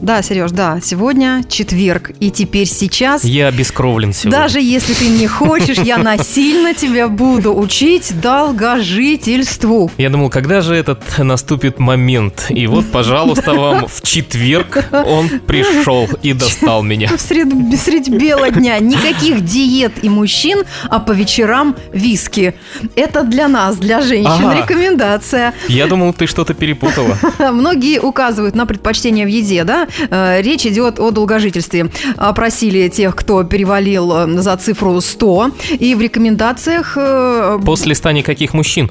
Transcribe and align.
Да, 0.00 0.22
Сереж, 0.22 0.50
да, 0.52 0.80
сегодня 0.82 1.44
четверг, 1.46 2.12
и 2.20 2.30
теперь 2.30 2.66
сейчас... 2.66 3.22
Я 3.22 3.48
обескровлен 3.48 4.14
сегодня. 4.14 4.38
Даже 4.38 4.60
если 4.60 4.94
ты 4.94 5.08
не 5.08 5.26
хочешь, 5.26 5.76
я 5.76 5.98
насильно 5.98 6.72
тебя 6.72 7.08
буду 7.08 7.54
учить 7.54 8.18
долгожительству. 8.20 9.90
Я 9.98 10.08
думал, 10.08 10.30
когда 10.30 10.62
же 10.62 10.74
этот 10.74 11.02
наступит 11.18 11.78
момент? 11.78 12.46
И 12.48 12.66
вот, 12.66 12.90
пожалуйста, 12.90 13.52
вам 13.52 13.86
в 13.88 14.00
четверг 14.02 14.86
он 14.90 15.28
пришел 15.40 16.08
и 16.22 16.32
достал 16.32 16.82
меня. 16.82 17.10
Сред, 17.18 17.48
средь 17.78 18.08
бела 18.08 18.50
дня. 18.50 18.78
Никаких 18.78 19.44
диет 19.44 19.92
и 20.02 20.08
мужчин, 20.08 20.64
а 20.88 20.98
по 20.98 21.12
вечерам 21.12 21.76
виски. 21.92 22.54
Это 22.96 23.22
для 23.22 23.48
нас, 23.48 23.76
для 23.76 24.00
женщин. 24.00 24.46
Ага. 24.46 24.62
Рекомендация. 24.62 25.52
Я 25.68 25.86
думал, 25.86 26.14
ты 26.14 26.26
что-то 26.26 26.54
перепутала. 26.54 27.18
Многие 27.52 28.00
указывают 28.00 28.54
на 28.54 28.64
предпочтение 28.64 29.26
в 29.26 29.28
еде, 29.28 29.64
да? 29.64 29.88
Э, 30.10 30.40
Речь 30.42 30.66
идет 30.66 30.98
о 30.98 31.10
долгожительстве. 31.10 31.90
Опросили 32.16 32.88
тех, 32.88 33.14
кто 33.16 33.44
перевалил 33.44 34.12
э, 34.12 34.26
за 34.40 34.56
цифру 34.56 35.00
100. 35.00 35.50
И 35.78 35.94
в 35.94 36.00
рекомендациях 36.00 36.94
э, 36.96 37.58
После 37.64 37.94
ста 37.94 38.12
никаких 38.12 38.54
мужчин. 38.54 38.90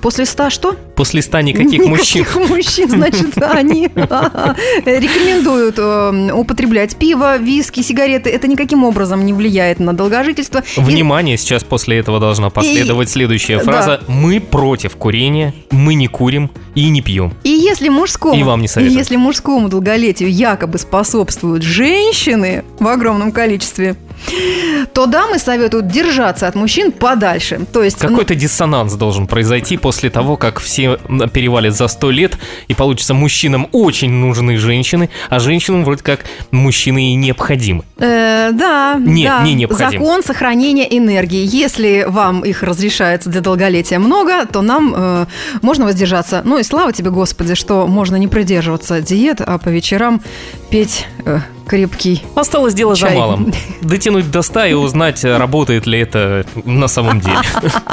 После 0.00 0.24
100 0.24 0.50
что? 0.50 0.76
После 0.96 1.22
ста 1.22 1.42
никаких 1.42 1.84
мужчин. 1.86 2.22
Никаких 2.22 2.48
мужчин, 2.50 2.90
значит, 2.90 3.42
они 3.42 3.88
рекомендуют 4.84 5.76
э, 5.78 6.32
употреблять 6.32 6.96
пиво, 6.96 7.36
виски, 7.38 7.80
сигареты. 7.82 8.30
Это 8.30 8.46
никаким 8.46 8.84
образом 8.84 9.24
не 9.24 9.32
влияет 9.32 9.80
на 9.80 9.92
долгожительство. 9.92 10.62
Внимание, 10.76 11.36
сейчас 11.36 11.64
после 11.64 11.98
этого 11.98 12.20
должна 12.20 12.50
последовать 12.50 13.08
следующая 13.10 13.58
фраза. 13.58 14.00
Мы 14.08 14.40
против 14.40 14.96
курения, 14.96 15.54
мы 15.70 15.94
не 15.94 16.06
курим 16.06 16.50
и 16.74 16.88
не 16.88 17.00
пьем. 17.02 17.32
И 17.44 17.50
если 17.50 17.88
мужскому, 17.88 18.38
И 18.38 18.42
вам 18.42 18.60
не 18.60 18.68
советую. 18.68 18.98
если 18.98 19.16
мужскому 19.16 19.68
долголетию 19.68 20.30
якобы 20.30 20.78
способствуют 20.78 21.62
женщины 21.62 22.64
в 22.78 22.86
огромном 22.86 23.32
количестве, 23.32 23.96
то 24.92 25.06
дамы 25.06 25.38
советуют 25.38 25.88
держаться 25.88 26.48
от 26.48 26.54
мужчин 26.54 26.92
подальше. 26.92 27.60
То 27.72 27.82
есть, 27.82 28.02
ну, 28.02 28.08
Какой-то 28.08 28.34
диссонанс 28.34 28.94
должен 28.94 29.26
произойти 29.26 29.76
после 29.76 30.10
того, 30.10 30.36
как 30.36 30.60
все 30.60 30.98
перевалят 31.32 31.74
за 31.74 31.88
сто 31.88 32.10
лет, 32.10 32.38
и 32.68 32.74
получится, 32.74 33.14
мужчинам 33.14 33.68
очень 33.72 34.10
нужны 34.10 34.56
женщины, 34.56 35.10
а 35.28 35.38
женщинам 35.38 35.84
вроде 35.84 36.02
как 36.02 36.24
мужчины 36.50 37.12
и 37.12 37.14
необходимы. 37.14 37.84
Э, 37.98 38.50
да, 38.52 38.96
Не- 38.98 39.24
да. 39.26 39.42
не 39.42 39.54
необходим. 39.54 39.90
Закон 40.00 40.22
сохранения 40.22 40.86
энергии. 40.96 41.44
Если 41.44 42.04
вам 42.08 42.40
их 42.44 42.62
разрешается 42.62 43.30
для 43.30 43.40
долголетия 43.40 43.98
много, 43.98 44.46
то 44.46 44.62
нам 44.62 44.94
э, 44.96 45.26
можно 45.62 45.84
воздержаться. 45.84 46.42
Ну 46.44 46.58
и 46.58 46.62
слава 46.62 46.92
тебе, 46.92 47.10
Господи, 47.10 47.54
что 47.54 47.86
можно 47.86 48.16
не 48.16 48.28
придерживаться 48.28 49.00
диет, 49.00 49.40
а 49.40 49.58
по 49.58 49.68
вечерам 49.68 50.22
петь 50.70 51.06
э, 51.24 51.40
крепкий. 51.66 52.22
Осталось 52.34 52.74
дело 52.74 52.94
за 52.94 53.06
Чай. 53.08 53.16
малым. 53.16 53.52
Дотянуть 53.80 54.30
до 54.30 54.42
100 54.42 54.64
и 54.66 54.72
узнать, 54.74 55.24
работает 55.24 55.86
ли 55.86 55.98
это 55.98 56.44
на 56.64 56.88
самом 56.88 57.20
деле. 57.20 57.38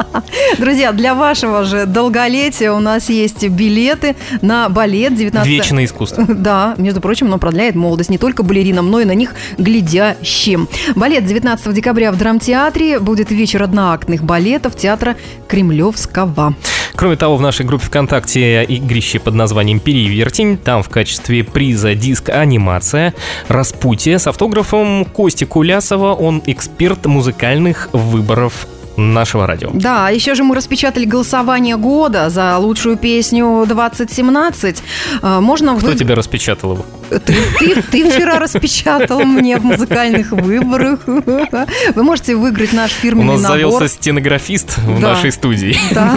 Друзья, 0.58 0.92
для 0.92 1.16
вашего 1.16 1.64
же 1.64 1.86
долголетия 1.86 2.72
у 2.72 2.80
нас 2.80 3.10
есть 3.10 3.48
билеты 3.48 4.16
на 4.42 4.70
балет 4.70 5.16
19 5.16 5.48
Вечное 5.48 5.86
искусство. 5.86 6.26
Да, 6.42 6.73
между 6.78 7.02
прочим, 7.02 7.28
оно 7.28 7.38
продляет 7.38 7.76
молодость 7.76 8.10
не 8.10 8.18
только 8.18 8.42
балеринам, 8.44 8.90
но 8.90 9.00
и 9.00 9.06
на 9.06 9.14
них 9.14 9.36
глядящим. 9.58 10.68
Балет 10.95 11.26
19 11.26 11.73
декабря 11.73 12.12
в 12.12 12.18
драмтеатре 12.18 13.00
будет 13.00 13.32
вечер 13.32 13.62
одноактных 13.64 14.23
балетов 14.23 14.76
театра 14.76 15.16
Кремлевского. 15.48 16.56
Кроме 16.95 17.16
того, 17.16 17.38
в 17.38 17.42
нашей 17.42 17.66
группе 17.66 17.86
ВКонтакте 17.86 18.64
игрище 18.64 19.20
под 19.20 19.34
названием 19.36 19.80
«Перевертень». 19.80 20.58
Там 20.58 20.83
в 20.83 20.89
качестве 20.89 21.43
приза 21.43 21.95
диск 21.95 22.30
«Анимация» 22.30 23.14
«Распутие» 23.48 24.20
с 24.20 24.27
автографом 24.27 25.05
Кости 25.05 25.43
Кулясова. 25.45 26.14
Он 26.14 26.42
эксперт 26.45 27.05
музыкальных 27.05 27.89
выборов 27.93 28.67
нашего 28.98 29.48
радио. 29.48 29.70
Да, 29.73 30.10
еще 30.10 30.36
же 30.36 30.43
мы 30.43 30.54
распечатали 30.55 31.05
голосование 31.05 31.77
года 31.77 32.30
за 32.30 32.58
лучшую 32.58 32.98
песню 32.98 33.66
2017. 33.67 34.83
Э, 35.21 35.39
Можно 35.39 35.77
Кто 35.77 35.87
вы- 35.87 35.95
тебя 35.95 36.14
распечатал 36.16 36.73
его? 36.73 36.86
Ты, 37.20 37.36
ты- 37.60 37.82
ты 37.82 38.10
вчера 38.10 38.39
распечатал 38.39 39.20
мне 39.26 39.58
в 39.58 39.64
музыкальных 39.66 40.32
выборах. 40.32 40.99
Вы 41.05 42.04
можете 42.04 42.36
выиграть 42.36 42.72
наш 42.73 42.92
У 42.92 42.95
фирменный 43.02 43.33
нас 43.33 43.42
набор. 43.42 43.58
завелся 43.58 43.88
стенографист 43.89 44.77
в 44.77 44.99
Да. 45.02 45.10
нашей 45.10 45.32
студии. 45.32 45.76
Да. 45.92 46.16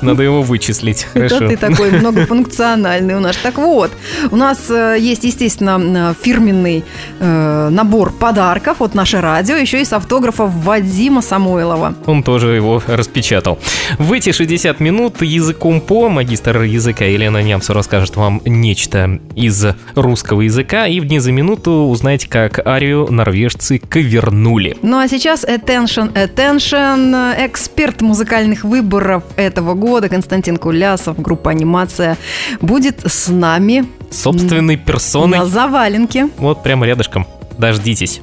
Надо 0.00 0.22
его 0.22 0.42
вычислить. 0.42 1.06
Да 1.14 1.28
Хорошо. 1.28 1.48
ты 1.48 1.56
такой 1.56 1.90
многофункциональный 1.90 3.14
у 3.14 3.20
нас. 3.20 3.36
Так 3.42 3.58
вот, 3.58 3.90
у 4.30 4.36
нас 4.36 4.58
э, 4.70 4.96
есть, 4.98 5.24
естественно, 5.24 6.12
э, 6.12 6.14
фирменный 6.24 6.84
э, 7.20 7.68
набор 7.70 8.12
подарков 8.12 8.80
от 8.80 8.94
наше 8.94 9.20
радио, 9.20 9.56
еще 9.56 9.80
и 9.82 9.84
с 9.84 9.92
автографов 9.92 10.50
Вадима 10.54 11.20
Самойлова. 11.20 11.94
Он 12.06 12.22
тоже 12.22 12.48
его 12.52 12.82
распечатал. 12.86 13.58
В 13.98 14.12
эти 14.12 14.32
60 14.32 14.80
минут 14.80 15.20
языком 15.22 15.80
по 15.80 16.08
магистр 16.08 16.62
языка 16.62 17.04
Елена 17.04 17.42
Нямсу 17.42 17.74
расскажет 17.74 18.16
вам 18.16 18.40
нечто 18.46 19.20
из 19.36 19.66
русского 19.94 20.21
языка, 20.30 20.86
и 20.86 21.00
в 21.00 21.06
дни 21.06 21.18
за 21.18 21.32
минуту 21.32 21.70
узнаете, 21.88 22.28
как 22.28 22.64
арию 22.66 23.08
норвежцы 23.10 23.78
ковернули. 23.78 24.76
Ну 24.82 24.98
а 24.98 25.08
сейчас 25.08 25.44
attention, 25.44 26.12
attention. 26.12 27.34
Эксперт 27.46 28.00
музыкальных 28.02 28.64
выборов 28.64 29.24
этого 29.36 29.74
года 29.74 30.08
Константин 30.08 30.56
Кулясов, 30.56 31.20
группа 31.20 31.50
«Анимация», 31.50 32.16
будет 32.60 33.00
с 33.04 33.28
нами 33.28 33.84
Собственной 34.10 34.76
персоной. 34.76 35.38
на 35.38 35.46
заваленке. 35.46 36.28
Вот 36.38 36.62
прямо 36.62 36.86
рядышком. 36.86 37.26
Дождитесь. 37.58 38.20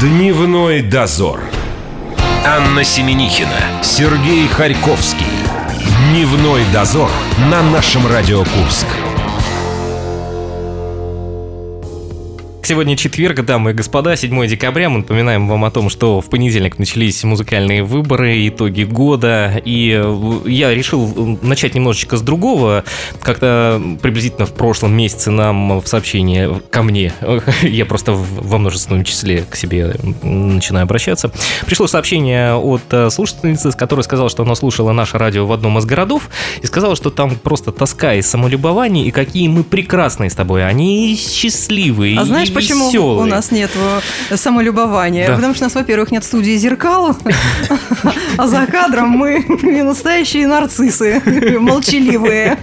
Дневной 0.00 0.82
дозор. 0.82 1.40
Анна 2.46 2.84
Семенихина, 2.84 3.82
Сергей 3.82 4.46
Харьковский. 4.48 5.26
Дневной 6.10 6.62
дозор 6.72 7.10
на 7.50 7.62
нашем 7.62 8.06
Радио 8.06 8.38
Курск. 8.44 8.86
Сегодня 12.62 12.94
четверг, 12.96 13.44
дамы 13.44 13.70
и 13.70 13.74
господа, 13.74 14.14
7 14.16 14.46
декабря. 14.46 14.90
Мы 14.90 14.98
напоминаем 14.98 15.48
вам 15.48 15.64
о 15.64 15.70
том, 15.70 15.88
что 15.88 16.20
в 16.20 16.28
понедельник 16.28 16.78
начались 16.78 17.24
музыкальные 17.24 17.82
выборы, 17.82 18.46
итоги 18.46 18.84
года. 18.84 19.60
И 19.64 19.98
э, 20.00 20.40
я 20.44 20.72
решил 20.72 21.12
э, 21.16 21.36
начать 21.44 21.74
немножечко 21.74 22.18
с 22.18 22.20
другого. 22.20 22.84
Как-то 23.22 23.82
приблизительно 24.02 24.46
в 24.46 24.52
прошлом 24.52 24.92
месяце 24.92 25.30
нам 25.30 25.80
в 25.80 25.86
сообщение 25.88 26.60
ко 26.70 26.82
мне, 26.82 27.12
я 27.62 27.86
просто 27.86 28.12
во 28.12 28.58
множественном 28.58 29.04
числе 29.04 29.42
к 29.48 29.56
себе 29.56 29.96
начинаю 30.22 30.84
обращаться, 30.84 31.32
пришло 31.66 31.86
сообщение 31.86 32.54
от 32.54 32.82
э, 32.90 33.08
слушательницы, 33.10 33.72
с 33.72 33.74
которой 33.74 34.02
сказала, 34.02 34.28
что 34.28 34.42
она 34.42 34.54
слушала 34.54 34.92
наше 34.92 35.18
радио 35.18 35.46
в 35.46 35.52
одном 35.52 35.78
из 35.78 35.86
городов, 35.86 36.28
и 36.62 36.66
сказала, 36.66 36.94
что 36.94 37.10
там 37.10 37.36
просто 37.36 37.72
тоска 37.72 38.14
и 38.14 38.22
самолюбование, 38.22 39.06
и 39.06 39.10
какие 39.10 39.48
мы 39.48 39.64
прекрасные 39.64 40.28
с 40.28 40.34
тобой. 40.34 40.64
Они 40.66 41.16
счастливые, 41.16 42.18
А 42.18 42.24
и 42.24 42.49
знаешь, 42.50 42.68
почему 42.68 42.88
веселые. 42.88 43.22
у 43.22 43.24
нас 43.24 43.50
нет 43.50 43.70
э, 44.30 44.36
самолюбования? 44.36 45.28
Да. 45.28 45.36
Потому 45.36 45.54
что 45.54 45.64
у 45.64 45.66
нас, 45.66 45.74
во-первых, 45.74 46.10
нет 46.10 46.24
студии 46.24 46.56
зеркал, 46.56 47.16
а 48.36 48.46
за 48.46 48.66
кадром 48.66 49.10
мы 49.10 49.44
настоящие 49.82 50.46
нарциссы, 50.46 51.22
молчаливые. 51.58 52.58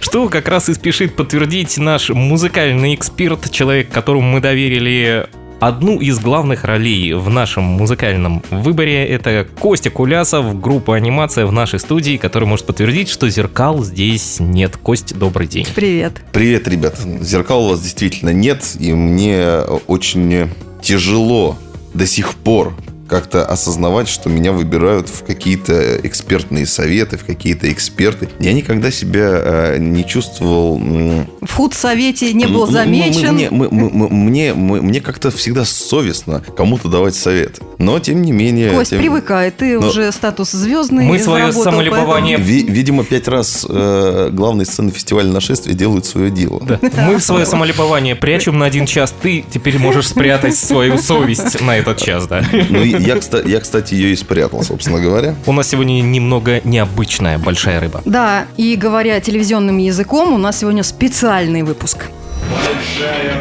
Что 0.00 0.28
как 0.28 0.48
раз 0.48 0.68
и 0.68 0.74
спешит 0.74 1.16
подтвердить 1.16 1.78
наш 1.78 2.10
музыкальный 2.10 2.94
эксперт, 2.94 3.50
человек, 3.50 3.90
которому 3.90 4.22
мы 4.22 4.40
доверили 4.40 5.26
одну 5.66 5.98
из 5.98 6.18
главных 6.18 6.64
ролей 6.64 7.14
в 7.14 7.30
нашем 7.30 7.64
музыкальном 7.64 8.42
выборе. 8.50 9.06
Это 9.06 9.46
Костя 9.58 9.88
Кулясов, 9.88 10.60
группа 10.60 10.94
«Анимация» 10.94 11.46
в 11.46 11.52
нашей 11.52 11.78
студии, 11.78 12.18
который 12.18 12.44
может 12.44 12.66
подтвердить, 12.66 13.08
что 13.08 13.30
зеркал 13.30 13.82
здесь 13.82 14.40
нет. 14.40 14.76
Кость, 14.76 15.16
добрый 15.18 15.46
день. 15.46 15.66
Привет. 15.74 16.20
Привет, 16.32 16.68
ребят. 16.68 16.98
Зеркал 17.20 17.64
у 17.64 17.70
вас 17.70 17.80
действительно 17.80 18.30
нет, 18.30 18.76
и 18.78 18.92
мне 18.92 19.60
очень 19.86 20.50
тяжело 20.82 21.56
до 21.94 22.06
сих 22.06 22.34
пор 22.34 22.74
как-то 23.08 23.44
осознавать, 23.44 24.08
что 24.08 24.28
меня 24.28 24.52
выбирают 24.52 25.08
в 25.08 25.24
какие-то 25.24 25.98
экспертные 26.02 26.66
советы, 26.66 27.16
в 27.16 27.24
какие-то 27.24 27.70
эксперты. 27.72 28.28
Я 28.38 28.52
никогда 28.52 28.90
себя 28.90 29.28
э, 29.32 29.78
не 29.78 30.06
чувствовал... 30.06 30.78
В 30.78 31.52
худсовете 31.52 32.32
не 32.32 32.46
был 32.46 32.66
замечен. 32.66 33.34
Мне, 33.34 33.50
мне, 33.50 34.48
м- 34.48 34.84
мне 34.86 35.00
как-то 35.00 35.30
всегда 35.30 35.64
совестно 35.64 36.42
кому-то 36.56 36.88
давать 36.88 37.14
совет. 37.14 37.60
Но, 37.84 37.98
тем 37.98 38.22
не 38.22 38.32
менее... 38.32 38.70
Кость, 38.70 38.90
тем- 38.90 38.98
привыкай, 39.00 39.50
ты 39.50 39.78
Но- 39.78 39.88
уже 39.88 40.10
статус 40.12 40.50
звездный. 40.52 41.04
Мы 41.06 41.18
свое 41.18 41.52
самолюбование- 41.52 42.38
Ви- 42.38 42.64
видимо, 42.66 43.04
пять 43.04 43.28
раз 43.28 43.66
э, 43.68 44.30
главные 44.32 44.66
сцены 44.66 44.90
фестиваля 44.90 45.28
нашествия 45.32 45.74
делают 45.74 46.06
свое 46.06 46.30
дело. 46.30 46.60
Да. 46.64 46.78
Мы 47.08 47.20
свое 47.20 47.44
самолюбование 47.46 48.14
прячем 48.16 48.58
на 48.58 48.66
один 48.66 48.86
час. 48.86 49.14
Ты 49.22 49.44
теперь 49.52 49.78
можешь 49.78 50.08
спрятать 50.08 50.56
свою 50.56 50.98
совесть 50.98 51.60
на 51.60 51.76
этот 51.76 51.98
час, 52.02 52.26
да? 52.26 52.42
Ну, 52.70 52.82
я, 52.82 53.16
кста- 53.16 53.48
я, 53.48 53.60
кстати, 53.60 53.94
ее 53.94 54.12
и 54.12 54.16
спрятал, 54.16 54.62
собственно 54.62 55.00
говоря. 55.00 55.34
У 55.46 55.52
нас 55.52 55.68
сегодня 55.68 56.00
немного 56.00 56.60
необычная 56.64 57.38
большая 57.38 57.80
рыба. 57.80 58.00
Да, 58.04 58.46
и 58.56 58.76
говоря 58.76 59.20
телевизионным 59.20 59.78
языком, 59.78 60.32
у 60.32 60.38
нас 60.38 60.58
сегодня 60.60 60.82
специальный 60.82 61.62
выпуск. 61.62 61.98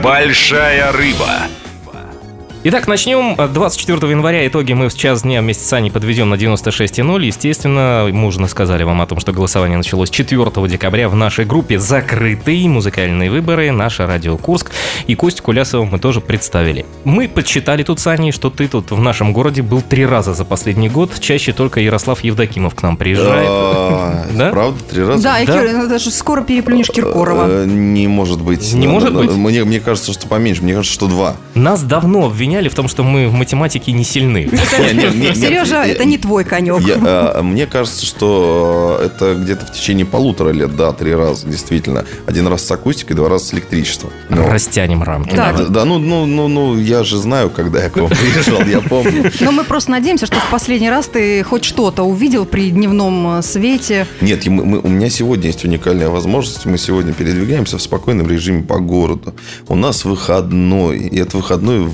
Большая 0.02 0.92
рыба. 0.92 1.30
Итак, 2.66 2.88
начнем. 2.88 3.36
24 3.36 4.10
января 4.10 4.48
итоги 4.48 4.72
мы 4.72 4.88
в 4.88 4.96
час 4.96 5.24
дня 5.24 5.42
вместе 5.42 5.66
с 5.66 5.74
Аней 5.74 5.92
подведем 5.92 6.30
на 6.30 6.36
96,0. 6.36 7.26
Естественно, 7.26 8.08
мы 8.10 8.28
уже 8.28 8.48
сказали 8.48 8.84
вам 8.84 9.02
о 9.02 9.06
том, 9.06 9.20
что 9.20 9.34
голосование 9.34 9.76
началось 9.78 10.10
4 10.10 10.50
декабря 10.70 11.10
в 11.10 11.16
нашей 11.16 11.44
группе 11.44 11.78
«Закрытые 11.78 12.70
музыкальные 12.70 13.30
выборы», 13.30 13.70
наша 13.74 14.08
радио 14.08 14.38
Курск. 14.38 14.72
И 15.08 15.16
Костю 15.16 15.44
Кулясова 15.44 15.84
мы 15.84 16.00
тоже 16.00 16.22
представили. 16.22 16.86
Мы 17.04 17.28
подсчитали 17.28 17.84
тут 17.84 18.00
с 18.00 18.08
Аней, 18.08 18.32
что 18.32 18.50
ты 18.50 18.70
тут 18.70 18.92
в 18.92 19.00
нашем 19.02 19.34
городе 19.34 19.62
был 19.62 19.82
три 19.82 20.06
раза 20.06 20.34
за 20.34 20.46
последний 20.46 20.88
год. 20.88 21.20
Чаще 21.20 21.52
только 21.52 21.82
Ярослав 21.82 22.24
Евдокимов 22.24 22.76
к 22.76 22.82
нам 22.82 22.96
приезжает. 22.96 24.38
Да? 24.38 24.50
Правда, 24.52 24.80
три 24.90 25.04
раза? 25.04 25.22
Да. 25.22 25.44
Кир- 25.44 25.70
ну, 25.74 25.90
даже 25.90 26.12
скоро 26.12 26.42
переплюнешь 26.42 26.88
Киркорова. 26.88 27.46
Э, 27.50 27.66
Не 27.66 28.08
может 28.08 28.40
быть. 28.42 28.74
Не 28.74 28.88
может 28.88 29.14
быть? 29.14 29.32
Мне, 29.32 29.82
кажется, 29.82 30.14
что 30.14 30.30
поменьше. 30.30 30.64
Мне 30.64 30.76
кажется, 30.76 30.94
что 30.94 31.08
два. 31.08 31.36
Нас 31.56 31.84
давно 31.84 32.30
обвиняли 32.54 32.70
в 32.70 32.76
том, 32.76 32.88
что 32.88 33.04
мы 33.04 33.28
в 33.28 33.34
математике 33.34 33.92
не 33.92 34.04
сильны. 34.04 34.48
Сережа, 34.52 35.84
это 35.84 36.06
не 36.06 36.18
твой 36.18 36.44
конек. 36.44 36.82
а, 36.88 37.42
мне 37.42 37.66
кажется, 37.66 38.06
что 38.06 38.98
э, 39.02 39.06
это 39.08 39.36
где-то 39.36 39.66
в 39.66 39.72
течение 39.72 40.06
полутора 40.06 40.50
лет, 40.50 40.76
да, 40.76 40.92
три 40.94 41.16
раза, 41.16 41.48
действительно. 41.48 42.06
Один 42.28 42.48
раз 42.48 42.64
с 42.66 42.72
акустикой, 42.72 43.16
два 43.16 43.30
раза 43.30 43.46
с 43.46 43.54
электричеством. 43.54 44.12
Ну, 44.30 44.48
Растянем 44.48 45.02
рамки. 45.04 45.36
Да, 45.36 45.86
ну, 45.86 45.98
ну, 45.98 46.26
ну, 46.26 46.48
ну, 46.48 46.78
я 46.78 47.04
же 47.04 47.18
знаю, 47.18 47.50
когда 47.50 47.84
я 47.84 47.90
к 47.90 47.98
вам 47.98 48.10
приезжал, 48.10 48.62
я 48.68 48.82
помню. 48.82 49.32
Но 49.40 49.52
мы 49.52 49.64
просто 49.64 49.92
надеемся, 49.92 50.26
что 50.26 50.36
в 50.38 50.50
последний 50.52 50.90
раз 50.90 51.08
ты 51.08 51.44
хоть 51.44 51.64
что-то 51.66 52.04
увидел 52.04 52.46
при 52.46 52.70
дневном 52.70 53.40
э, 53.40 53.42
свете. 53.42 54.06
Нет, 54.22 54.46
и 54.46 54.50
мы- 54.50 54.66
мы- 54.66 54.80
у 54.80 54.88
меня 54.88 55.10
сегодня 55.10 55.48
есть 55.48 55.66
уникальная 55.66 56.10
возможность. 56.10 56.66
Мы 56.66 56.78
сегодня 56.78 57.14
передвигаемся 57.14 57.78
в 57.78 57.82
спокойном 57.82 58.30
режиме 58.30 58.64
по 58.64 58.80
городу. 58.80 59.34
У 59.68 59.76
нас 59.76 60.06
выходной. 60.06 61.00
И 61.00 61.20
этот 61.20 61.34
выходной 61.36 61.88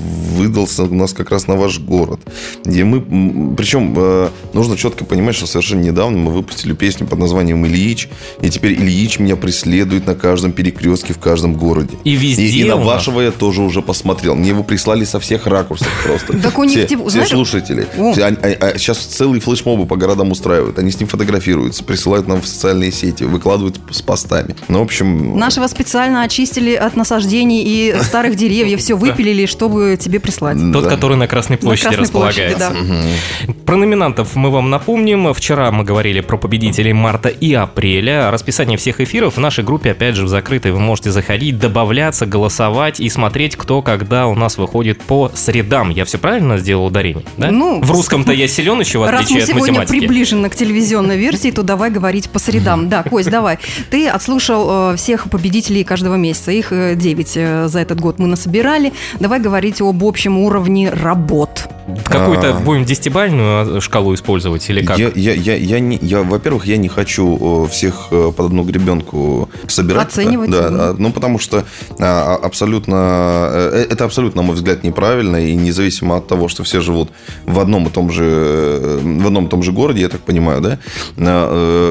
выдался 0.50 0.84
у 0.84 0.94
нас 0.94 1.12
как 1.12 1.30
раз 1.30 1.46
на 1.46 1.54
ваш 1.56 1.78
город. 1.78 2.20
Где 2.64 2.84
мы, 2.84 3.54
причем 3.56 3.94
э, 3.96 4.28
нужно 4.52 4.76
четко 4.76 5.04
понимать, 5.04 5.36
что 5.36 5.46
совершенно 5.46 5.80
недавно 5.80 6.18
мы 6.18 6.32
выпустили 6.32 6.72
песню 6.74 7.06
под 7.06 7.18
названием 7.20 7.64
«Ильич». 7.66 8.08
И 8.42 8.50
теперь 8.50 8.72
Ильич 8.74 9.18
меня 9.18 9.36
преследует 9.36 10.06
на 10.06 10.14
каждом 10.14 10.52
перекрестке 10.52 11.14
в 11.14 11.18
каждом 11.18 11.54
городе. 11.54 11.96
И 12.04 12.14
везде 12.14 12.44
И, 12.44 12.60
и 12.60 12.64
на 12.64 12.76
вашего 12.76 13.20
я 13.20 13.30
тоже 13.30 13.62
уже 13.62 13.80
посмотрел. 13.80 14.34
Мне 14.34 14.48
его 14.48 14.64
прислали 14.64 15.04
со 15.04 15.20
всех 15.20 15.46
ракурсов 15.46 15.88
просто. 16.04 16.38
Так 16.38 16.58
у 16.58 16.64
них 16.64 16.86
Все- 16.86 17.26
слушатели. 17.26 17.86
Они- 17.96 18.36
а- 18.60 18.76
сейчас 18.76 18.98
целые 18.98 19.40
флешмобы 19.40 19.86
по 19.86 19.96
городам 19.96 20.32
устраивают. 20.32 20.78
Они 20.78 20.90
с 20.90 20.98
ним 20.98 21.08
фотографируются, 21.08 21.84
присылают 21.84 22.26
нам 22.26 22.40
в 22.40 22.46
социальные 22.46 22.92
сети, 22.92 23.24
выкладывают 23.24 23.78
с 23.90 24.02
постами. 24.02 24.56
Ну, 24.68 24.80
в 24.80 24.82
общем... 24.82 25.38
Нашего 25.38 25.68
специально 25.68 26.22
очистили 26.22 26.74
от 26.74 26.96
насаждений 26.96 27.62
и 27.62 27.94
старых 28.02 28.34
деревьев, 28.36 28.80
все 28.80 28.94
выпилили, 28.94 29.46
чтобы 29.46 29.96
тебе 30.00 30.18
прислать. 30.40 30.72
Тот, 30.72 30.84
да. 30.84 30.90
который 30.90 31.16
на 31.16 31.26
Красной 31.26 31.56
площади 31.56 31.96
Красной 31.96 32.12
площади, 32.12 32.54
располагается. 32.54 33.06
да. 33.46 33.52
Про 33.66 33.76
номинантов 33.76 34.34
мы 34.36 34.50
вам 34.50 34.70
напомним. 34.70 35.32
Вчера 35.34 35.70
мы 35.70 35.84
говорили 35.84 36.20
про 36.20 36.36
победителей 36.36 36.92
марта 36.92 37.28
и 37.28 37.52
апреля. 37.54 38.30
Расписание 38.30 38.78
всех 38.78 39.00
эфиров 39.00 39.36
в 39.36 39.40
нашей 39.40 39.64
группе, 39.64 39.92
опять 39.92 40.16
же, 40.16 40.24
в 40.24 40.28
закрытой. 40.28 40.72
Вы 40.72 40.80
можете 40.80 41.10
заходить, 41.10 41.58
добавляться, 41.58 42.26
голосовать 42.26 43.00
и 43.00 43.08
смотреть, 43.08 43.56
кто 43.56 43.82
когда 43.82 44.26
у 44.26 44.34
нас 44.34 44.58
выходит 44.58 45.02
по 45.02 45.30
средам. 45.34 45.90
Я 45.90 46.04
все 46.04 46.18
правильно 46.18 46.58
сделал 46.58 46.86
ударение? 46.86 47.24
Да? 47.36 47.50
Ну, 47.50 47.80
в 47.80 47.90
русском-то 47.90 48.32
я 48.32 48.48
силен 48.48 48.80
еще, 48.80 48.98
в 48.98 49.02
Раз 49.02 49.12
мы 49.12 49.24
отличие 49.24 49.42
от 49.42 49.48
сегодня 49.48 49.80
математики. 49.80 49.98
приближены 49.98 50.48
к 50.48 50.56
телевизионной 50.56 51.18
версии, 51.18 51.50
то 51.50 51.62
давай 51.62 51.90
говорить 51.90 52.30
по 52.30 52.38
средам. 52.38 52.88
Да, 52.88 53.02
Кость, 53.02 53.30
давай. 53.30 53.58
Ты 53.90 54.08
отслушал 54.08 54.92
э, 54.92 54.96
всех 54.96 55.30
победителей 55.30 55.84
каждого 55.84 56.14
месяца. 56.14 56.50
Их 56.50 56.70
9 56.70 57.68
за 57.70 57.80
этот 57.80 58.00
год 58.00 58.18
мы 58.18 58.26
насобирали. 58.26 58.92
Давай 59.18 59.40
говорить 59.40 59.80
об 59.80 60.04
общем 60.04 60.19
уровне 60.28 60.90
работ. 60.90 61.68
Какую-то 62.04 62.56
А. 62.56 62.60
будем 62.60 62.84
десятибальную 62.84 63.80
шкалу 63.80 64.14
использовать 64.14 64.68
или 64.70 64.84
как? 64.84 64.98
Я, 64.98 65.10
я, 65.14 65.34
я, 65.34 65.56
я, 65.56 65.80
не, 65.80 65.98
я, 66.00 66.22
во-первых, 66.22 66.66
я 66.66 66.76
не 66.76 66.88
хочу 66.88 67.64
э, 67.64 67.68
всех 67.68 68.08
э, 68.10 68.32
под 68.36 68.46
одну 68.46 68.62
гребенку 68.62 69.48
собирать. 69.66 70.08
Оценивать. 70.08 70.50
Да, 70.50 70.68
да, 70.68 70.94
ну, 70.96 71.10
потому 71.10 71.38
что 71.38 71.64
а, 71.98 72.36
абсолютно, 72.36 73.48
э, 73.52 73.86
это 73.90 74.04
абсолютно, 74.04 74.42
на 74.42 74.46
мой 74.46 74.56
взгляд, 74.56 74.84
неправильно. 74.84 75.44
И 75.44 75.54
независимо 75.54 76.18
от 76.18 76.28
того, 76.28 76.48
что 76.48 76.62
все 76.62 76.80
живут 76.80 77.10
в 77.46 77.58
одном 77.58 77.88
и 77.88 77.90
том 77.90 78.10
же, 78.10 79.00
в 79.02 79.26
одном 79.26 79.46
и 79.46 79.48
том 79.48 79.62
же 79.62 79.72
городе, 79.72 80.02
я 80.02 80.08
так 80.08 80.20
понимаю, 80.20 80.60
да, 80.60 80.78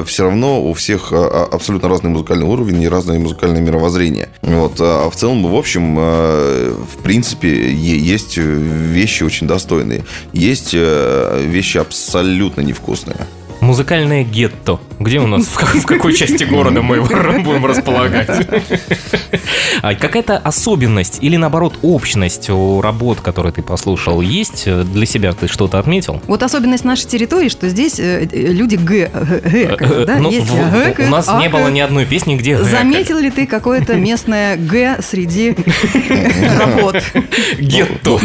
все 0.04 0.24
равно 0.24 0.62
у 0.62 0.72
всех 0.72 1.12
а, 1.12 1.48
а, 1.50 1.54
абсолютно 1.54 1.88
разный 1.88 2.10
музыкальный 2.10 2.46
уровень 2.46 2.82
и 2.82 2.88
разное 2.88 3.18
музыкальное 3.18 3.60
мировоззрение. 3.60 4.28
Вот. 4.42 4.80
А 4.80 5.10
в 5.10 5.16
целом, 5.16 5.46
в 5.46 5.54
общем, 5.54 5.96
в 5.96 7.02
принципе, 7.02 7.70
е- 7.72 7.98
есть 8.20 8.36
вещи 8.36 9.22
очень 9.22 9.46
достойные. 9.46 10.04
Есть 10.32 10.70
э, 10.74 11.42
вещи 11.44 11.78
абсолютно 11.78 12.60
невкусные. 12.60 13.16
Музыкальное 13.60 14.24
гетто. 14.24 14.78
Где 15.00 15.18
у 15.18 15.26
нас, 15.26 15.46
в, 15.46 15.54
как- 15.56 15.74
в 15.76 15.86
какой 15.86 16.12
части 16.12 16.44
города 16.44 16.82
мы 16.82 16.96
его 16.96 17.06
будем 17.42 17.64
располагать? 17.64 18.28
А 19.80 19.94
какая-то 19.94 20.36
особенность 20.36 21.18
или, 21.22 21.36
наоборот, 21.36 21.78
общность 21.80 22.50
у 22.50 22.82
работ, 22.82 23.20
которые 23.22 23.50
ты 23.52 23.62
послушал, 23.62 24.20
есть? 24.20 24.66
Для 24.66 25.06
себя 25.06 25.32
ты 25.32 25.48
что-то 25.48 25.78
отметил? 25.78 26.20
Вот 26.26 26.42
особенность 26.42 26.84
нашей 26.84 27.06
территории, 27.06 27.48
что 27.48 27.68
здесь 27.70 27.98
э, 27.98 28.28
э, 28.30 28.46
люди 28.52 28.76
г, 28.76 29.10
г- 29.12 29.40
гэкают, 29.42 30.06
да? 30.06 30.16
Ну, 30.18 30.30
Есть 30.30 30.48
в- 30.50 31.00
у 31.00 31.06
нас 31.10 31.26
не 31.28 31.32
акают. 31.46 31.52
было 31.52 31.68
ни 31.68 31.80
одной 31.80 32.04
песни, 32.04 32.36
где. 32.36 32.58
Заметил 32.58 33.18
ли 33.18 33.30
ты 33.30 33.46
какое-то 33.46 33.94
местное 33.96 34.56
г 34.58 34.98
среди 35.02 35.56
работ? 36.58 36.96
Гетто. 37.58 38.18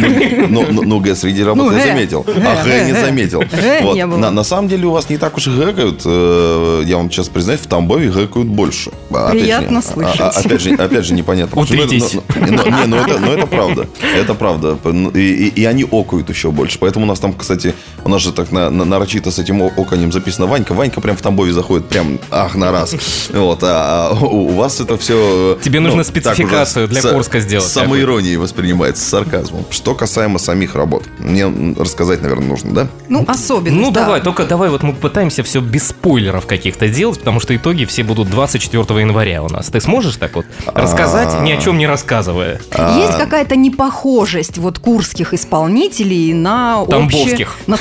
Ну, 0.50 0.66
ну, 0.72 0.82
ну, 0.84 1.00
Г 1.00 1.16
среди 1.16 1.42
работ 1.44 1.66
Ну, 1.68 1.72
я 1.72 1.78
Г. 1.84 1.88
заметил. 1.88 2.24
Г, 2.24 2.34
А 2.36 2.64
Г 2.66 2.84
не 2.86 2.92
Г, 2.92 3.00
Г. 3.00 3.06
заметил. 3.06 3.40
Г. 3.40 4.06
На, 4.32 4.44
самом 4.44 4.68
деле 4.68 4.88
у 4.88 4.92
вас 4.92 5.10
не 5.10 5.18
так 5.18 5.38
уж. 5.38 5.48
Э, 5.48 6.65
Я 6.86 6.98
вам 6.98 7.12
сейчас 7.12 7.30
признаюсь, 7.30 7.62
в 7.62 7.68
Тамбове 7.68 8.10
гэкают 8.10 8.48
больше. 8.48 8.92
А, 9.12 9.30
опять 9.30 9.42
Приятно 9.42 9.82
же, 9.82 9.88
слышать. 9.88 10.20
а- 10.20 10.30
а- 10.30 10.40
Опять 10.40 10.62
же, 10.62 10.74
опять 10.76 11.06
же 11.06 11.14
непонятно. 11.14 11.62
Утритесь. 11.62 12.14
Но- 12.14 12.24
но- 12.36 12.48
но- 12.48 12.64
Не, 12.66 12.86
ну 12.88 12.96
это, 12.98 13.20
ну 13.20 13.32
это 13.32 13.48
правда. 13.48 13.88
Это 14.16 14.34
правда. 14.34 14.78
Ну, 14.84 15.10
И, 15.12 15.20
и- 15.20 15.62
и 15.62 15.66
они 15.66 15.84
окают 15.84 16.30
еще 16.30 16.52
больше. 16.52 16.78
Поэтому 16.80 17.06
у 17.06 17.08
нас 17.08 17.20
там, 17.20 17.34
кстати, 17.34 17.74
у 18.04 18.10
нас 18.10 18.22
же 18.22 18.32
так 18.32 18.52
на, 18.52 18.70
на- 18.70 18.86
нарочито 18.86 19.32
с 19.32 19.40
этим 19.40 19.62
о- 19.62 19.72
оканьем 19.78 20.12
записано 20.12 20.48
Ванька. 20.48 20.74
Ванька 20.74 21.02
прям 21.02 21.16
в 21.18 21.22
Тамбове 21.22 21.54
заходит 21.54 21.88
прям 21.88 22.20
ах 22.32 22.56
на 22.56 22.72
раз. 22.72 22.96
Вот. 23.34 23.60
А, 23.64 24.10
а 24.12 24.26
у, 24.26 24.48
у 24.50 24.54
вас 24.54 24.80
это 24.80 24.98
все... 24.98 25.58
Тебе 25.64 25.80
нужно 25.80 26.04
спецификацию 26.04 26.88
для 26.88 27.02
Курска 27.02 27.40
сделать 27.40 27.66
С 27.68 27.72
самоиронией 27.74 28.38
воспринимается, 28.38 29.04
с 29.04 29.08
сарказмом. 29.10 29.66
Что 29.70 29.96
касаемо 29.96 30.40
самих 30.40 30.76
работ. 30.76 31.04
Мне 31.20 31.46
рассказать, 31.78 32.22
наверное, 32.22 32.48
нужно, 32.48 32.74
да? 32.74 32.88
Ну, 33.10 33.24
особенность, 33.28 33.82
Ну 33.86 33.92
да. 33.92 34.02
давай, 34.06 34.22
только 34.22 34.46
давай 34.46 34.70
вот 34.70 34.84
мы 34.84 34.94
пытаемся 34.94 35.44
все 35.44 35.62
без 35.62 35.88
спойлеров 35.90 36.46
каких-то 36.58 36.88
делать, 36.90 37.20
потому 37.20 37.40
что 37.40 37.56
итоги 37.56 37.86
все 37.86 38.04
будут 38.04 38.30
24 38.30 39.02
января 39.02 39.44
у 39.44 39.50
нас. 39.50 39.68
Ты 39.68 39.82
сможешь 39.82 40.16
так 40.18 40.36
вот 40.36 40.46
рассказать, 40.66 41.42
ни 41.42 41.52
о 41.52 41.58
чем 41.58 41.78
не 41.78 41.88
рассказывая? 41.88 42.60
Есть 42.98 43.18
какая-то 43.18 43.56
непохожесть 43.56 44.58
вот 44.58 44.80
курских 44.80 45.34
исполнителей 45.34 46.34
на 46.34 46.86
Тамбовских. 46.86 47.58
на, 47.68 47.78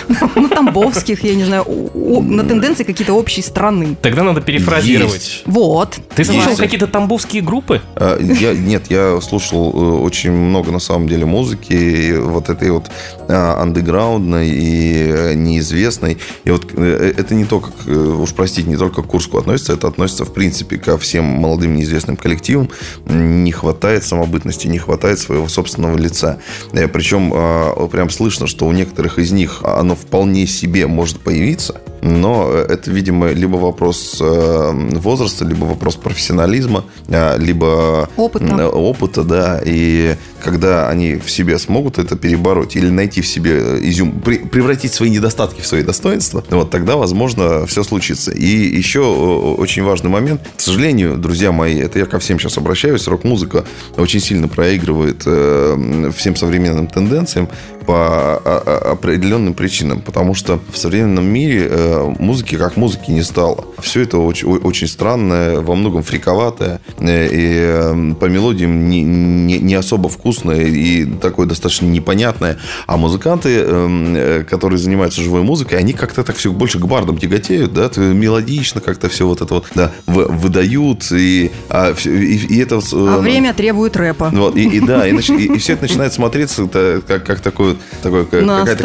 тамбовских, 0.49 1.25
я 1.25 1.35
не 1.35 1.45
знаю, 1.45 1.64
на 1.95 2.45
тенденции 2.45 2.85
какие-то 2.85 3.14
общей 3.14 3.43
страны. 3.43 3.97
Тогда 4.00 4.23
надо 4.23 4.40
перефразировать. 4.40 5.43
Вот. 5.47 5.99
Ты 6.14 6.25
слушал 6.25 6.57
какие-то 6.57 6.87
тамбовские 6.87 7.43
группы? 7.43 7.81
А, 7.97 8.19
нет, 8.21 8.90
я 8.90 9.21
слушал 9.21 9.73
э, 9.73 10.02
очень 10.02 10.33
много, 10.33 10.71
на 10.71 10.78
самом 10.78 11.09
деле, 11.09 11.26
музыки, 11.26 12.16
вот 12.19 12.49
этой 12.49 12.71
вот 12.71 12.90
а, 13.28 13.62
андеграундной 13.62 14.49
и 14.49 15.11
э, 15.11 15.35
неизвестной. 15.35 16.19
И 16.45 16.50
вот 16.50 16.73
э, 16.75 17.14
это 17.16 17.35
не 17.35 17.45
то, 17.45 17.61
как, 17.61 17.73
уж 17.87 18.33
простите, 18.33 18.63
не 18.66 18.76
только 18.76 19.02
к 19.02 19.06
Курску 19.06 19.38
относится, 19.38 19.73
это 19.73 19.88
относится, 19.88 20.25
в 20.25 20.33
принципе, 20.33 20.78
ко 20.78 20.99
всем 20.99 21.25
молодым 21.25 21.75
неизвестным 21.75 22.16
коллективам. 22.16 22.71
Не 23.06 23.52
хватает 23.52 24.04
самобытности, 24.04 24.66
не 24.68 24.78
хватает 24.78 25.18
своего 25.18 25.49
собственного 25.49 25.97
лица. 25.97 26.38
Э, 26.73 26.88
Причем 26.88 27.33
а, 27.35 27.87
прям 27.88 28.11
слышно, 28.11 28.47
что 28.47 28.66
у 28.66 28.73
некоторых 28.73 29.18
из 29.18 29.33
них 29.33 29.61
оно 29.62 29.94
вполне 29.94 30.47
себе 30.47 30.87
может 30.87 31.21
появиться, 31.21 31.80
но 32.04 32.52
это, 32.52 32.90
видимо, 32.90 33.30
либо 33.32 33.56
вопрос 33.56 34.18
э, 34.20 34.70
возраста, 34.92 35.46
либо 35.46 35.64
вопрос 35.64 35.96
профессионализма, 35.96 36.84
а, 37.08 37.38
либо 37.38 38.11
Опыта. 38.16 38.68
опыта, 38.68 39.25
да. 39.25 39.61
И 39.64 40.16
когда 40.42 40.90
они 40.90 41.16
в 41.16 41.30
себе 41.30 41.58
смогут 41.58 41.99
это 41.99 42.16
перебороть 42.16 42.76
или 42.76 42.90
найти 42.90 43.23
в 43.23 43.26
себе 43.26 43.78
изюм, 43.88 44.20
превратить 44.20 44.92
свои 44.92 45.08
недостатки 45.08 45.62
в 45.62 45.66
свои 45.66 45.82
достоинства, 45.82 46.44
вот 46.50 46.70
тогда, 46.70 46.96
возможно, 46.96 47.64
все 47.66 47.82
случится. 47.82 48.32
И 48.32 48.46
еще 48.46 49.00
э, 49.00 49.61
очень 49.61 49.82
важный 49.82 50.11
момент. 50.11 50.42
К 50.56 50.61
сожалению, 50.61 51.16
друзья 51.16 51.52
мои, 51.52 51.78
это 51.78 51.99
я 51.99 52.04
ко 52.04 52.18
всем 52.18 52.38
сейчас 52.38 52.58
обращаюсь, 52.58 53.08
рок-музыка 53.08 53.64
очень 53.96 54.20
сильно 54.20 54.46
проигрывает 54.46 55.23
э, 55.25 56.11
всем 56.14 56.37
современным 56.37 56.87
тенденциям 56.87 57.49
по 57.87 57.96
а- 57.96 58.40
а- 58.44 58.92
определенным 58.92 59.54
причинам. 59.54 60.02
Потому 60.02 60.34
что 60.34 60.61
в 60.70 60.76
современном 60.76 61.25
мире 61.25 61.66
э, 61.70 61.93
музыки 62.18 62.56
как 62.56 62.76
музыки 62.76 63.10
не 63.10 63.22
стало. 63.22 63.64
Все 63.80 64.02
это 64.02 64.18
очень, 64.18 64.48
очень 64.48 64.86
странное, 64.88 65.60
во 65.60 65.74
многом 65.74 66.02
фриковатое. 66.02 66.80
э, 66.98 67.26
И 67.26 67.54
э, 67.60 68.14
по 68.18 68.26
мелодиям 68.26 68.88
не, 68.88 69.02
не, 69.02 69.58
не 69.58 69.74
особо 69.74 70.08
вкусное 70.08 70.62
и 70.64 71.04
такое 71.04 71.46
достаточно 71.46 71.86
непонятное. 71.86 72.58
А 72.86 72.96
музыканты, 72.96 73.48
э, 73.64 74.44
которые 74.48 74.78
занимаются 74.78 75.20
живой 75.22 75.42
музыкой, 75.42 75.78
они 75.78 75.92
как-то 75.92 76.22
так 76.24 76.36
все 76.36 76.52
больше 76.52 76.78
к 76.78 76.86
бардам 76.86 77.18
тяготеют, 77.18 77.72
да, 77.72 77.90
мелодично 77.96 78.80
как-то 78.80 79.08
все 79.08 79.26
вот 79.26 79.40
это 79.40 79.54
вот 79.54 79.66
да, 79.74 79.90
вы- 80.06 80.26
выдают. 80.26 81.10
И, 81.12 81.50
а, 81.68 81.94
всё- 81.94 82.12
и, 82.12 82.36
и 82.36 82.58
это... 82.60 82.80
А 82.92 83.18
время 83.18 83.52
требует 83.54 83.96
рэпа. 83.96 84.30
вот, 84.34 84.56
и, 84.56 84.64
и 84.64 84.80
да, 84.80 85.06
и, 85.06 85.12
и- 85.16 85.54
и 85.54 85.58
все 85.58 85.74
это 85.74 85.82
начинает 85.88 86.12
смотреться 86.12 86.66
как, 87.06 87.24
как 87.24 87.40
такой, 87.40 87.76
такой 88.02 88.24
как- 88.26 88.44
какая-то 88.64 88.82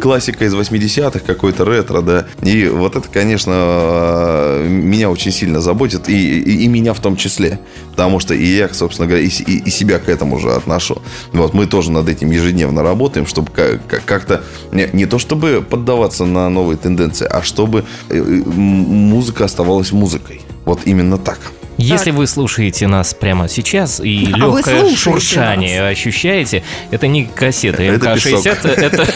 классика 0.00 0.44
из 0.44 0.54
80-х, 0.54 1.20
какой-то 1.20 1.64
ретро, 1.64 2.00
да. 2.00 2.26
И 2.42 2.66
вот 2.68 2.96
это, 2.96 3.08
конечно, 3.08 3.52
э, 3.56 4.66
меня 4.68 5.10
очень 5.10 5.32
сильно 5.32 5.60
заботит, 5.60 6.08
и, 6.08 6.40
и, 6.40 6.64
и 6.64 6.68
меня 6.68 6.92
в 6.92 7.00
том 7.00 7.16
числе. 7.16 7.58
Потому 7.90 8.20
что 8.20 8.34
и 8.34 8.44
я, 8.44 8.68
собственно 8.72 9.06
говоря, 9.08 9.24
и, 9.24 9.28
и- 9.28 9.62
и 9.64 9.70
себя 9.70 9.98
к 9.98 10.08
этому 10.08 10.38
же 10.38 10.50
отношу. 10.52 10.98
Вот 11.32 11.54
мы 11.54 11.66
тоже 11.66 11.90
над 11.92 12.08
этим 12.08 12.30
ежедневно 12.30 12.82
работаем, 12.82 13.26
чтобы 13.26 13.50
ка- 13.50 13.78
ка- 13.86 14.00
как-то 14.04 14.42
не, 14.72 14.88
не 14.92 15.06
то 15.06 15.18
чтобы 15.18 15.64
поддаваться 15.68 16.24
на 16.24 16.48
новые 16.50 16.76
тенденции, 16.76 17.26
а 17.30 17.42
чтобы 17.42 17.84
э, 18.10 18.16
э, 18.16 18.20
музыка 18.22 19.44
оставалась 19.44 19.92
музыкой. 19.92 20.40
Вот 20.64 20.80
именно 20.86 21.18
так. 21.18 21.38
Если 21.76 22.10
вы 22.10 22.26
слушаете 22.26 22.86
нас 22.86 23.14
прямо 23.14 23.48
сейчас 23.48 24.00
и 24.00 24.30
А 24.32 24.38
легкое 24.38 24.94
шуршание 24.94 25.88
ощущаете, 25.88 26.62
это 26.90 27.06
не 27.06 27.24
кассета 27.24 27.82
Это 27.82 28.14
МК-60, 28.14 28.30
песок. 28.30 28.46
это, 28.64 29.06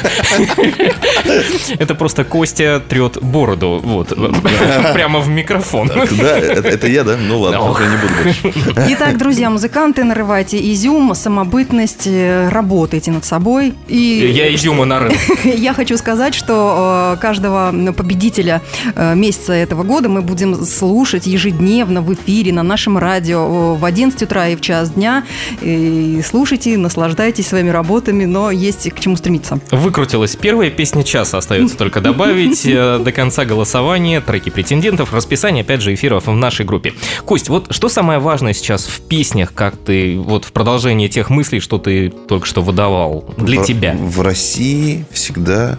это 1.78 1.94
просто 1.94 2.24
Костя 2.24 2.82
трет 2.86 3.18
бороду, 3.22 3.80
вот, 3.82 4.08
прямо 4.94 5.20
в 5.20 5.28
микрофон. 5.28 5.88
Да, 5.88 6.38
это, 6.38 6.88
я, 6.88 7.04
да? 7.04 7.16
Ну 7.16 7.40
ладно, 7.40 7.70
уже 7.70 7.84
не 7.86 7.96
буду 7.96 8.12
больше. 8.22 8.72
Итак, 8.94 9.18
друзья, 9.18 9.50
музыканты, 9.50 10.04
нарывайте 10.04 10.58
изюм, 10.72 11.14
самобытность, 11.14 12.06
э, 12.06 12.48
работайте 12.48 13.10
над 13.10 13.24
собой. 13.24 13.74
И 13.86 14.30
Я 14.34 14.52
изюма 14.54 14.84
нарыл. 14.84 15.12
Я 15.44 15.74
хочу 15.74 15.96
сказать, 15.96 16.34
что 16.34 17.14
э, 17.16 17.20
каждого 17.20 17.72
победителя 17.92 18.62
э, 18.94 19.14
месяца 19.14 19.52
этого 19.52 19.82
года 19.82 20.08
мы 20.08 20.22
будем 20.22 20.64
слушать 20.64 21.26
ежедневно 21.26 22.02
в 22.02 22.12
эфире 22.14 22.47
на 22.52 22.62
нашем 22.62 22.98
радио 22.98 23.74
в 23.74 23.84
11 23.84 24.22
утра 24.22 24.48
и 24.48 24.56
в 24.56 24.60
час 24.60 24.90
дня. 24.90 25.24
И 25.62 26.20
слушайте, 26.24 26.76
наслаждайтесь 26.76 27.48
своими 27.48 27.70
работами, 27.70 28.24
но 28.24 28.50
есть 28.50 28.90
к 28.90 29.00
чему 29.00 29.16
стремиться. 29.16 29.60
Выкрутилась 29.70 30.36
первая 30.36 30.70
песня 30.70 31.02
часа, 31.02 31.38
остается 31.38 31.76
только 31.78 32.00
добавить 32.00 32.64
э, 32.64 32.98
до 32.98 33.12
конца 33.12 33.44
голосования, 33.44 34.20
треки 34.20 34.50
претендентов, 34.50 35.12
расписание, 35.12 35.62
опять 35.62 35.80
же, 35.80 35.94
эфиров 35.94 36.26
в 36.26 36.32
нашей 36.32 36.64
группе. 36.64 36.94
Кость, 37.24 37.48
вот 37.48 37.66
что 37.70 37.88
самое 37.88 38.18
важное 38.18 38.52
сейчас 38.52 38.84
в 38.84 39.00
песнях, 39.02 39.52
как 39.54 39.76
ты, 39.76 40.18
вот 40.18 40.44
в 40.44 40.52
продолжении 40.52 41.08
тех 41.08 41.30
мыслей, 41.30 41.60
что 41.60 41.78
ты 41.78 42.10
только 42.10 42.46
что 42.46 42.62
выдавал 42.62 43.24
для 43.36 43.62
в, 43.62 43.66
тебя? 43.66 43.94
В 43.98 44.20
России 44.20 45.04
всегда, 45.10 45.78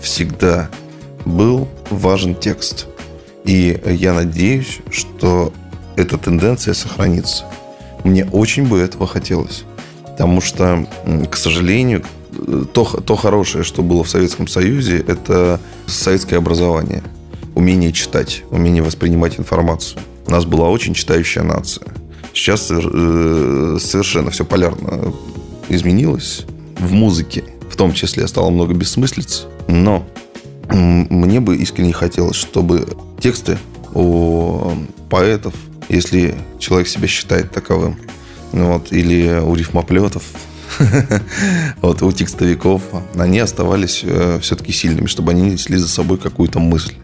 всегда 0.00 0.70
был 1.24 1.68
важен 1.90 2.34
текст. 2.34 2.86
И 3.44 3.80
я 3.84 4.12
надеюсь, 4.12 4.78
что 4.90 5.52
эта 5.96 6.18
тенденция 6.18 6.74
сохранится. 6.74 7.44
Мне 8.04 8.26
очень 8.26 8.66
бы 8.66 8.78
этого 8.78 9.06
хотелось. 9.06 9.64
Потому 10.04 10.40
что, 10.40 10.86
к 11.30 11.36
сожалению, 11.36 12.04
э, 12.32 12.64
то, 12.72 12.84
то 12.84 13.16
хорошее, 13.16 13.64
что 13.64 13.82
было 13.82 14.04
в 14.04 14.10
Советском 14.10 14.46
Союзе, 14.46 14.98
это 14.98 15.60
советское 15.86 16.36
образование. 16.36 17.02
Умение 17.54 17.92
читать, 17.92 18.42
умение 18.50 18.82
воспринимать 18.82 19.38
информацию. 19.38 20.00
У 20.26 20.30
нас 20.30 20.44
была 20.44 20.68
очень 20.68 20.94
читающая 20.94 21.42
нация. 21.42 21.88
Сейчас 22.34 22.68
э, 22.70 23.78
совершенно 23.80 24.30
все 24.30 24.44
полярно 24.44 25.12
изменилось. 25.68 26.44
В 26.78 26.92
музыке, 26.92 27.44
в 27.70 27.76
том 27.76 27.92
числе, 27.92 28.26
стало 28.26 28.50
много 28.50 28.74
бессмыслиц. 28.74 29.46
Но 29.68 30.04
мне 30.70 31.40
бы 31.40 31.56
искренне 31.56 31.92
хотелось, 31.92 32.36
чтобы 32.36 32.86
тексты 33.20 33.58
у 33.94 34.72
поэтов, 35.10 35.54
если 35.92 36.34
человек 36.58 36.88
себя 36.88 37.06
считает 37.06 37.52
таковым, 37.52 37.98
ну 38.52 38.72
вот, 38.72 38.92
или 38.92 39.38
у 39.40 39.54
рифмоплетов, 39.54 40.24
вот, 41.82 42.02
у 42.02 42.12
текстовиков, 42.12 42.82
они 43.14 43.38
оставались 43.38 44.04
все-таки 44.40 44.72
сильными, 44.72 45.06
чтобы 45.06 45.32
они 45.32 45.42
несли 45.52 45.76
за 45.76 45.88
собой 45.88 46.18
какую-то 46.18 46.58
мысль 46.58 46.94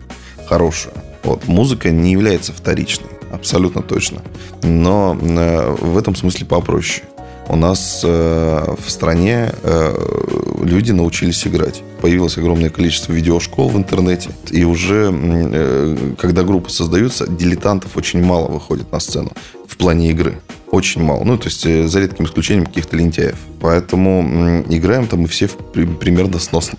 хорошую. 0.48 0.94
Вот, 1.22 1.46
музыка 1.46 1.90
не 1.90 2.12
является 2.12 2.52
вторичной, 2.52 3.10
абсолютно 3.30 3.82
точно. 3.82 4.22
Но 4.62 5.16
э, 5.20 5.76
в 5.80 5.98
этом 5.98 6.14
смысле 6.14 6.46
попроще. 6.46 7.04
У 7.48 7.56
нас 7.56 8.02
э, 8.04 8.74
в 8.84 8.90
стране 8.90 9.52
э, 9.62 10.62
люди 10.62 10.92
научились 10.92 11.46
играть. 11.46 11.82
Появилось 12.00 12.38
огромное 12.38 12.70
количество 12.70 13.12
видеошкол 13.12 13.68
в 13.68 13.76
интернете. 13.76 14.30
И 14.50 14.64
уже, 14.64 15.10
э, 15.12 16.14
когда 16.18 16.42
группы 16.42 16.70
создаются, 16.70 17.26
дилетантов 17.26 17.96
очень 17.96 18.22
мало 18.24 18.48
выходит 18.48 18.90
на 18.92 19.00
сцену 19.00 19.32
в 19.66 19.76
плане 19.76 20.10
игры. 20.10 20.40
Очень 20.70 21.02
мало. 21.02 21.24
Ну, 21.24 21.38
то 21.38 21.46
есть, 21.46 21.64
э, 21.64 21.88
за 21.88 22.00
редким 22.00 22.26
исключением 22.26 22.66
каких-то 22.66 22.94
лентяев. 22.96 23.36
Поэтому 23.60 24.20
м, 24.20 24.60
играем-то 24.68 25.16
мы 25.16 25.26
все 25.26 25.48
примерно 25.48 26.38
сносно. 26.38 26.78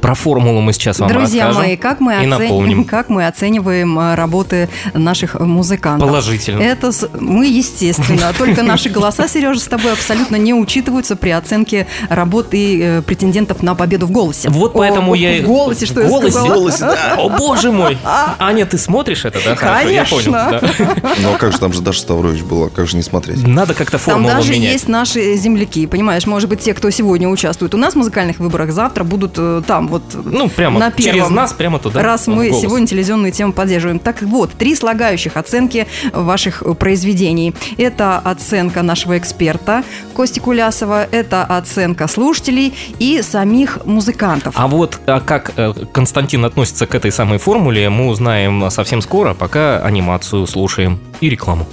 Про 0.00 0.14
формулу 0.14 0.60
мы 0.60 0.72
сейчас 0.72 0.98
вам 1.00 1.08
Друзья 1.10 1.46
расскажем 1.46 1.68
мои, 1.68 1.76
как 1.76 2.00
мы, 2.00 2.12
и 2.12 2.16
оцен- 2.16 2.28
напомним. 2.28 2.84
как 2.96 3.08
мы 3.08 3.26
оцениваем 3.26 3.98
э, 3.98 4.14
работы 4.14 4.68
наших 4.94 5.38
музыкантов? 5.40 6.08
Положительно. 6.08 6.62
Это 6.62 6.92
с- 6.92 7.08
мы, 7.20 7.46
естественно. 7.46 8.32
Только 8.38 8.62
наши 8.62 8.88
голоса, 8.90 9.26
Сережа, 9.28 9.58
с 9.60 9.64
тобой 9.66 9.92
абсолютно 9.92 10.36
не 10.36 10.54
учитываются 10.54 11.16
при 11.16 11.30
оценке 11.30 11.86
работы 12.08 13.02
претендентов 13.06 13.62
на 13.66 13.74
победу 13.74 14.06
в 14.06 14.10
голосе. 14.12 14.48
Вот 14.48 14.74
О, 14.74 14.78
поэтому 14.78 15.12
в- 15.12 15.14
я... 15.16 15.36
и- 15.38 15.42
В 15.42 15.46
голосе, 15.46 15.86
что 15.86 16.00
я 16.00 16.08
голосе? 16.08 16.30
сказала? 16.30 16.54
голосе, 16.54 16.78
да. 16.84 17.14
О, 17.18 17.28
боже 17.28 17.72
мой! 17.72 17.98
Аня, 18.38 18.64
ты 18.64 18.78
смотришь 18.78 19.24
это, 19.24 19.38
да? 19.44 19.56
Хорошо, 19.56 19.88
я 19.88 20.04
понял. 20.04 20.32
Конечно. 20.32 20.60
да. 20.60 21.12
Ну, 21.22 21.34
а 21.34 21.38
как 21.38 21.52
же 21.52 21.58
там 21.58 21.72
же 21.72 21.80
Даша 21.82 22.00
Ставрович 22.00 22.42
была? 22.42 22.68
Как 22.68 22.86
же 22.86 22.96
не 22.96 23.02
смотреть? 23.02 23.46
Надо 23.46 23.74
как-то 23.74 23.92
Там 23.98 24.00
формулу 24.00 24.34
даже 24.34 24.52
менять. 24.52 24.72
есть 24.74 24.88
наши 24.88 25.34
земляки, 25.36 25.86
понимаешь? 25.86 26.26
Может 26.26 26.48
быть, 26.48 26.60
те, 26.60 26.74
кто 26.74 26.90
сегодня 26.90 27.28
участвует 27.28 27.74
у 27.74 27.78
нас 27.78 27.94
в 27.94 27.96
музыкальных 27.96 28.38
выборах, 28.38 28.70
завтра 28.72 29.02
будут 29.04 29.34
э, 29.36 29.62
там 29.66 29.88
вот 29.88 30.02
Ну, 30.24 30.48
прямо 30.48 30.78
на 30.78 30.92
через 30.92 31.14
первом. 31.14 31.34
нас, 31.34 31.52
прямо 31.52 31.78
туда. 31.78 32.02
Раз 32.02 32.26
в 32.26 32.28
мы 32.30 32.48
голос. 32.50 32.62
сегодня 32.62 32.86
телевизионную 32.86 33.32
тему 33.32 33.52
поддерживаем. 33.52 33.98
Так 33.98 34.22
вот, 34.22 34.52
три 34.52 34.74
слагающих 34.76 35.36
оценки 35.36 35.86
ваших 36.12 36.62
э, 36.62 36.74
произведений. 36.74 37.54
Это 37.78 38.18
оценка 38.18 38.82
нашего 38.82 39.18
эксперта 39.18 39.82
Кости 40.14 40.38
Кулясова, 40.38 41.04
это 41.10 41.44
оценка 41.44 42.06
слушателей 42.08 42.74
и 42.98 43.20
самих 43.56 43.84
музыкантов. 43.86 44.54
А 44.56 44.66
вот 44.66 45.00
а 45.06 45.20
как 45.20 45.52
э, 45.56 45.72
Константин 45.92 46.44
относится 46.44 46.86
к 46.86 46.94
этой 46.94 47.10
самой 47.10 47.38
формуле, 47.38 47.88
мы 47.88 48.08
узнаем 48.08 48.70
совсем 48.70 49.00
скоро, 49.00 49.34
пока 49.34 49.78
анимацию 49.78 50.46
слушаем 50.46 50.98
и 51.20 51.30
рекламу. 51.30 51.66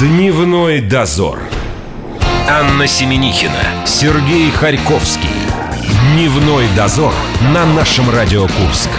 Дневной 0.00 0.80
дозор. 0.80 1.38
Анна 2.48 2.86
Семенихина, 2.86 3.86
Сергей 3.86 4.50
Харьковский. 4.50 5.28
Дневной 6.14 6.66
дозор 6.76 7.12
на 7.52 7.66
нашем 7.66 8.10
Радио 8.10 8.42
Курск. 8.42 8.90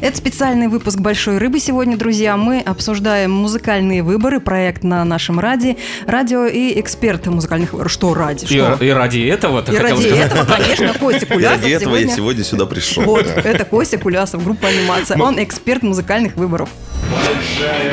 Это 0.00 0.16
специальный 0.16 0.68
выпуск 0.68 0.98
«Большой 0.98 1.36
рыбы» 1.36 1.60
сегодня, 1.60 1.94
друзья. 1.94 2.38
Мы 2.38 2.60
обсуждаем 2.60 3.32
музыкальные 3.32 4.02
выборы, 4.02 4.40
проект 4.40 4.82
на 4.82 5.04
нашем 5.04 5.38
радио, 5.38 5.74
радио 6.06 6.46
и 6.46 6.80
эксперты 6.80 7.30
музыкальных 7.30 7.74
выборов. 7.74 7.92
Что 7.92 8.14
ради? 8.14 8.46
Что? 8.46 8.78
И, 8.80 8.86
и 8.86 8.90
ради 8.90 9.20
этого 9.20 9.60
ты 9.60 9.74
И 9.74 9.78
ради 9.78 10.00
сказать? 10.00 10.32
этого, 10.32 10.44
конечно, 10.46 10.94
Костя 10.94 11.26
И 11.26 11.28
Кулясов 11.28 11.62
ради 11.62 11.72
этого 11.72 11.90
сегодня... 11.96 12.08
я 12.08 12.16
сегодня 12.16 12.44
сюда 12.44 12.64
пришел. 12.64 13.02
Вот, 13.02 13.26
это 13.26 13.64
Костя 13.66 13.98
Кулясов, 13.98 14.42
группа 14.42 14.68
«Анимация». 14.68 15.20
Он 15.20 15.42
эксперт 15.42 15.82
музыкальных 15.82 16.34
выборов. 16.36 16.70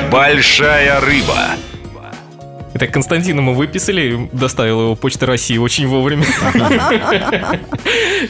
Большая 0.10 1.02
рыба. 1.02 1.58
Итак, 2.78 2.92
Константина 2.92 3.42
мы 3.42 3.56
выписали, 3.56 4.30
доставила 4.32 4.84
его 4.84 4.96
Почта 4.96 5.26
России 5.26 5.58
очень 5.58 5.88
вовремя. 5.88 6.26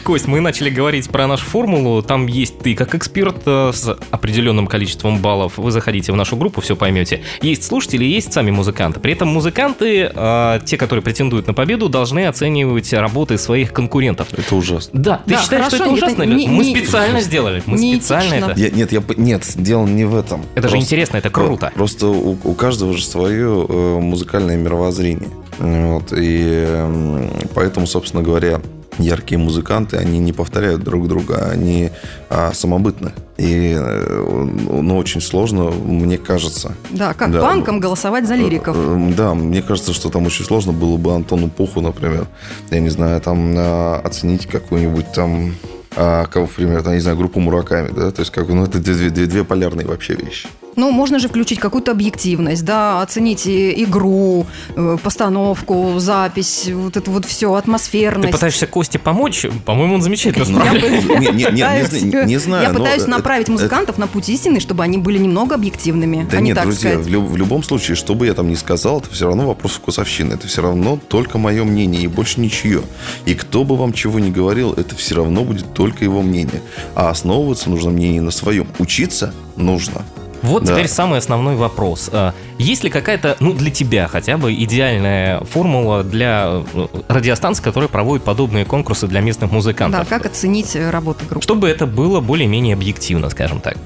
Кость, 0.06 0.26
мы 0.26 0.40
начали 0.40 0.70
говорить 0.70 1.10
про 1.10 1.28
нашу 1.28 1.44
формулу. 1.44 2.02
Там 2.02 2.28
есть 2.28 2.58
ты 2.60 2.74
как 2.74 2.96
эксперт 2.96 3.42
э, 3.46 3.72
с 3.74 3.98
определенным 4.10 4.68
количеством 4.68 5.20
баллов. 5.20 5.58
Вы 5.58 5.72
заходите 5.72 6.14
в 6.14 6.16
нашу 6.16 6.38
группу, 6.38 6.62
все 6.62 6.78
поймете. 6.78 7.24
Есть 7.42 7.66
слушатели, 7.66 8.06
есть 8.06 8.32
сами 8.32 8.50
музыканты. 8.52 9.02
При 9.02 9.12
этом 9.12 9.28
музыканты, 9.28 10.10
э, 10.16 10.60
те, 10.64 10.78
которые 10.78 11.04
претендуют 11.04 11.46
на 11.48 11.54
победу, 11.54 11.90
должны 11.90 12.26
оценивать 12.26 12.94
работы 12.94 13.38
своих 13.38 13.74
конкурентов. 13.74 14.30
Это 14.32 14.56
ужасно. 14.56 14.98
Да, 14.98 15.18
ты 15.26 15.32
Да, 15.34 15.42
считаешь, 15.42 15.66
что 15.68 15.76
это 15.76 15.90
ужасно? 15.90 16.24
не- 16.24 16.48
Мы 16.48 16.64
не- 16.68 16.74
специально 16.74 17.20
сделали. 17.20 17.62
Мы 17.66 17.78
не 17.78 17.96
специально 17.96 18.36
этично. 18.36 18.52
это. 18.52 18.60
Я- 18.62 18.70
нет, 18.70 18.92
я, 18.94 19.04
нет, 19.18 19.54
дело 19.58 19.86
не 19.86 20.06
в 20.06 20.16
этом. 20.16 20.46
Это 20.56 20.70
же 20.70 20.78
интересно, 20.78 21.18
это 21.18 21.30
круто. 21.30 21.70
Просто 21.76 22.08
у, 22.08 22.38
у 22.42 22.54
каждого 22.54 22.94
же 22.94 23.04
свое 23.04 23.66
э, 23.68 24.00
музыкальное 24.00 24.37
мировоззрение. 24.44 25.30
Вот, 25.60 26.14
и 26.16 27.46
поэтому, 27.56 27.88
собственно 27.88 28.22
говоря, 28.22 28.62
яркие 29.00 29.40
музыканты, 29.40 29.98
они 29.98 30.20
не 30.20 30.34
повторяют 30.34 30.84
друг 30.84 31.08
друга, 31.08 31.50
они 31.52 31.92
а, 32.30 32.52
самобытны. 32.54 33.12
И 33.38 33.76
э, 33.78 34.48
ну, 34.72 34.98
очень 34.98 35.22
сложно, 35.22 35.66
мне 35.66 36.18
кажется. 36.18 36.74
Да, 36.90 37.14
как 37.14 37.32
Да. 37.32 37.42
панкам 37.42 37.80
голосовать 37.80 38.28
за 38.28 38.36
лириков. 38.36 38.76
Э, 38.78 39.14
Да, 39.16 39.34
мне 39.36 39.62
кажется, 39.62 39.94
что 39.94 40.10
там 40.10 40.26
очень 40.26 40.46
сложно 40.46 40.74
было 40.74 40.98
бы 40.98 41.14
Антону 41.14 41.50
Пуху, 41.50 41.82
например, 41.82 42.28
я 42.72 42.80
не 42.80 42.90
знаю, 42.90 43.22
там 43.22 43.54
а, 43.56 44.02
оценить 44.04 44.48
какую-нибудь 44.48 45.12
там 45.14 45.54
а, 45.96 46.26
кого, 46.26 46.46
например, 46.46 46.84
там, 46.84 46.94
не 46.94 47.00
знаю, 47.00 47.18
группу 47.18 47.40
Мураками, 47.40 47.90
да, 47.90 48.12
то 48.12 48.20
есть 48.22 48.32
как, 48.32 48.48
ну, 48.50 48.64
это 48.66 48.78
две, 48.78 49.10
две, 49.10 49.26
две 49.26 49.44
полярные 49.44 49.88
вообще 49.88 50.14
вещи. 50.14 50.48
Ну, 50.78 50.92
можно 50.92 51.18
же 51.18 51.28
включить 51.28 51.60
какую-то 51.60 51.92
объективность, 51.92 52.64
да, 52.64 53.02
оценить 53.02 53.48
игру, 53.48 54.46
э, 54.76 54.98
постановку, 55.02 55.96
запись, 55.98 56.70
вот 56.72 56.96
это 56.96 57.10
вот 57.10 57.26
все, 57.26 57.52
Ты 57.52 57.58
атмосферность. 57.58 58.32
пытаешься 58.32 58.68
Косте 58.68 59.00
помочь? 59.00 59.48
По-моему, 59.66 59.96
он 59.96 60.04
замечательно 60.04 60.46
справляется. 60.46 62.06
не, 62.06 62.38
знаю. 62.38 62.64
Я 62.68 62.74
пытаюсь 62.74 63.08
направить 63.08 63.50
музыкантов 63.50 63.98
на 63.98 64.06
путь 64.06 64.30
истины, 64.30 64.60
чтобы 64.60 64.84
они 64.84 65.00
были 65.00 65.18
немного 65.18 65.56
объективными, 65.56 66.28
Да 66.30 66.38
а 66.38 66.42
не 66.42 66.52
нет, 66.52 66.62
друзья, 66.62 67.00
в 67.00 67.36
любом 67.36 67.64
случае, 67.64 67.96
что 67.96 68.14
бы 68.14 68.28
я 68.28 68.36
там 68.36 68.48
ни 68.48 68.56
сказал, 68.56 69.00
это 69.00 69.10
все 69.10 69.26
равно 69.26 69.48
вопрос 69.48 69.74
вкусовщины. 69.74 70.34
Это 70.34 70.48
все 70.48 70.62
равно 70.62 71.00
только 71.08 71.40
мое 71.40 71.64
мнение 71.64 72.04
и 72.04 72.08
больше 72.08 72.40
ничье. 72.40 72.84
И 73.26 73.34
кто 73.34 73.64
бы 73.64 73.76
вам 73.76 73.94
чего 73.94 74.20
ни 74.20 74.30
говорил, 74.30 74.74
это 74.74 74.96
все 74.96 75.16
равно 75.16 75.44
будет 75.44 75.74
только 75.74 76.04
его 76.04 76.22
мнение. 76.22 76.62
А 76.94 77.10
основываться 77.10 77.72
нужно 77.72 77.90
мнение 77.90 78.22
на 78.22 78.32
своем. 78.32 78.68
Учиться 78.78 79.34
нужно. 79.56 80.06
Вот 80.42 80.64
Да. 80.64 80.74
теперь 80.74 80.88
самый 80.88 81.20
основной 81.20 81.56
вопрос. 81.56 82.10
А, 82.12 82.34
Есть 82.58 82.84
ли 82.84 82.90
какая-то, 82.90 83.38
ну, 83.40 83.54
для 83.54 83.70
тебя 83.72 84.08
хотя 84.08 84.38
бы 84.38 84.54
идеальная 84.54 85.42
формула 85.42 86.04
для 86.04 86.64
э, 86.74 86.88
радиостанций, 87.08 87.64
которые 87.64 87.90
проводят 87.90 88.24
подобные 88.26 88.66
конкурсы 88.66 89.08
для 89.08 89.22
местных 89.22 89.50
Да, 89.52 89.56
музыкантов? 89.56 90.08
как 90.08 90.26
оценить 90.26 90.76
э, 90.76 90.90
работу 90.90 91.26
группы. 91.30 91.44
Чтобы 91.44 91.70
это 91.70 91.86
было 91.86 92.20
более-менее 92.20 92.74
объективно, 92.74 93.30
скажем 93.30 93.60
так. 93.62 93.78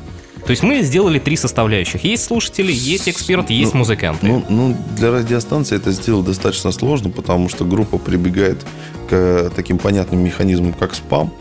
То 0.45 0.49
есть 0.51 0.63
мы 0.63 0.81
сделали 0.81 1.19
три 1.19 1.35
составляющих. 1.35 2.03
Есть 2.03 2.23
слушатели, 2.23 2.71
есть 2.71 3.07
эксперт, 3.07 3.49
есть 3.51 3.73
Ну, 3.73 3.79
музыканты. 3.79 4.25
Ну, 4.25 4.43
ну, 4.49 4.77
для 4.97 5.11
радиостанции 5.11 5.75
это 5.75 5.91
сделать 5.91 6.25
достаточно 6.25 6.71
сложно, 6.71 7.09
потому 7.11 7.47
что 7.47 7.63
группа 7.63 7.97
прибегает 7.97 8.65
к 9.09 9.51
таким 9.55 9.77
понятным 9.77 10.23
механизмам, 10.23 10.73
как 10.73 10.95
спам. 10.95 11.31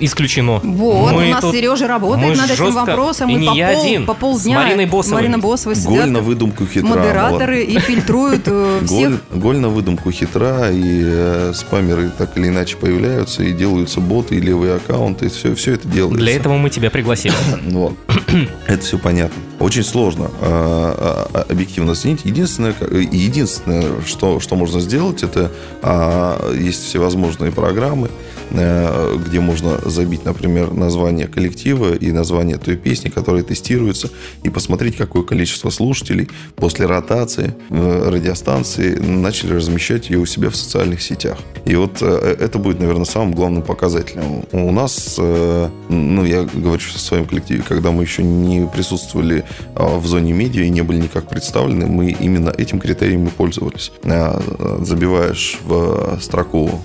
Исключено. 0.00 0.60
Вот, 0.62 1.12
Мы 1.12 1.26
у 1.26 1.30
нас 1.30 1.40
тут- 1.40 1.54
Сережа 1.54 1.84
мы 1.84 1.88
работает 1.88 2.36
над 2.36 2.50
этим 2.50 2.64
жестко- 2.66 2.72
вопросом. 2.86 3.30
и 3.30 3.32
и 3.34 3.36
не 3.36 3.46
по, 3.48 3.52
я 3.54 3.72
пол- 3.72 3.82
один. 3.82 4.06
по 4.06 4.14
полдня 4.14 4.58
Мариной 4.58 4.86
Босовой. 4.86 5.16
Марина 5.22 5.38
Босова 5.38 5.74
Голь 5.74 5.82
сидят, 5.82 6.06
на 6.06 6.20
выдумку 6.20 6.66
хитра. 6.66 6.86
модераторы 6.88 7.62
и 7.64 7.78
фильтруют 7.78 8.42
э, 8.46 8.78
Голь, 8.80 8.86
всех. 8.86 9.20
голь 9.34 9.56
на 9.58 9.68
выдумку 9.68 10.10
хитра, 10.10 10.70
и 10.70 11.02
э, 11.04 11.52
спамеры 11.54 12.10
так 12.16 12.36
или 12.38 12.48
иначе 12.48 12.76
появляются, 12.76 13.42
и 13.42 13.52
делаются 13.52 14.00
боты, 14.00 14.36
и 14.36 14.40
левые 14.40 14.76
аккаунты, 14.76 15.26
и 15.26 15.28
все, 15.28 15.54
все 15.54 15.72
это 15.74 15.88
делается. 15.88 16.18
Для 16.18 16.36
этого 16.36 16.56
мы 16.56 16.70
тебя 16.70 16.90
пригласили. 16.90 17.34
Вот. 17.70 17.94
Это 18.66 18.82
все 18.82 18.98
понятно. 18.98 19.40
Очень 19.62 19.84
сложно 19.84 20.28
а, 20.40 21.28
а, 21.32 21.46
объективно 21.48 21.92
оценить. 21.92 22.24
Единственное, 22.24 22.74
э, 22.80 23.02
единственное 23.12 24.02
что, 24.04 24.40
что 24.40 24.56
можно 24.56 24.80
сделать, 24.80 25.22
это 25.22 25.52
а, 25.82 26.52
есть 26.52 26.84
всевозможные 26.84 27.52
программы, 27.52 28.10
э, 28.50 29.16
где 29.24 29.38
можно 29.38 29.78
забить, 29.88 30.24
например, 30.24 30.72
название 30.72 31.28
коллектива 31.28 31.94
и 31.94 32.10
название 32.10 32.58
той 32.58 32.76
песни, 32.76 33.08
которая 33.08 33.44
тестируется, 33.44 34.10
и 34.42 34.50
посмотреть, 34.50 34.96
какое 34.96 35.22
количество 35.22 35.70
слушателей 35.70 36.28
после 36.56 36.86
ротации 36.86 37.54
э, 37.70 38.08
радиостанции 38.10 38.98
начали 38.98 39.54
размещать 39.54 40.10
ее 40.10 40.18
у 40.18 40.26
себя 40.26 40.50
в 40.50 40.56
социальных 40.56 41.02
сетях. 41.02 41.38
И 41.64 41.76
вот 41.76 41.98
э, 42.00 42.36
это 42.40 42.58
будет, 42.58 42.80
наверное, 42.80 43.04
самым 43.04 43.32
главным 43.32 43.62
показателем. 43.62 44.44
У 44.50 44.72
нас, 44.72 45.14
э, 45.18 45.68
ну, 45.88 46.24
я 46.24 46.42
говорю 46.42 46.80
сейчас 46.80 46.96
о 46.96 47.06
своем 47.06 47.26
коллективе, 47.26 47.62
когда 47.62 47.92
мы 47.92 48.02
еще 48.02 48.24
не 48.24 48.66
присутствовали 48.66 49.44
в 49.74 50.06
зоне 50.06 50.32
медиа 50.32 50.64
и 50.64 50.70
не 50.70 50.82
были 50.82 50.98
никак 50.98 51.28
представлены, 51.28 51.86
мы 51.86 52.10
именно 52.10 52.50
этим 52.50 52.78
критерием 52.78 53.26
и 53.26 53.30
пользовались. 53.30 53.92
А, 54.04 54.40
Забиваешь 54.80 55.58
в 55.64 56.18
строку 56.20 56.70
а, 56.70 56.78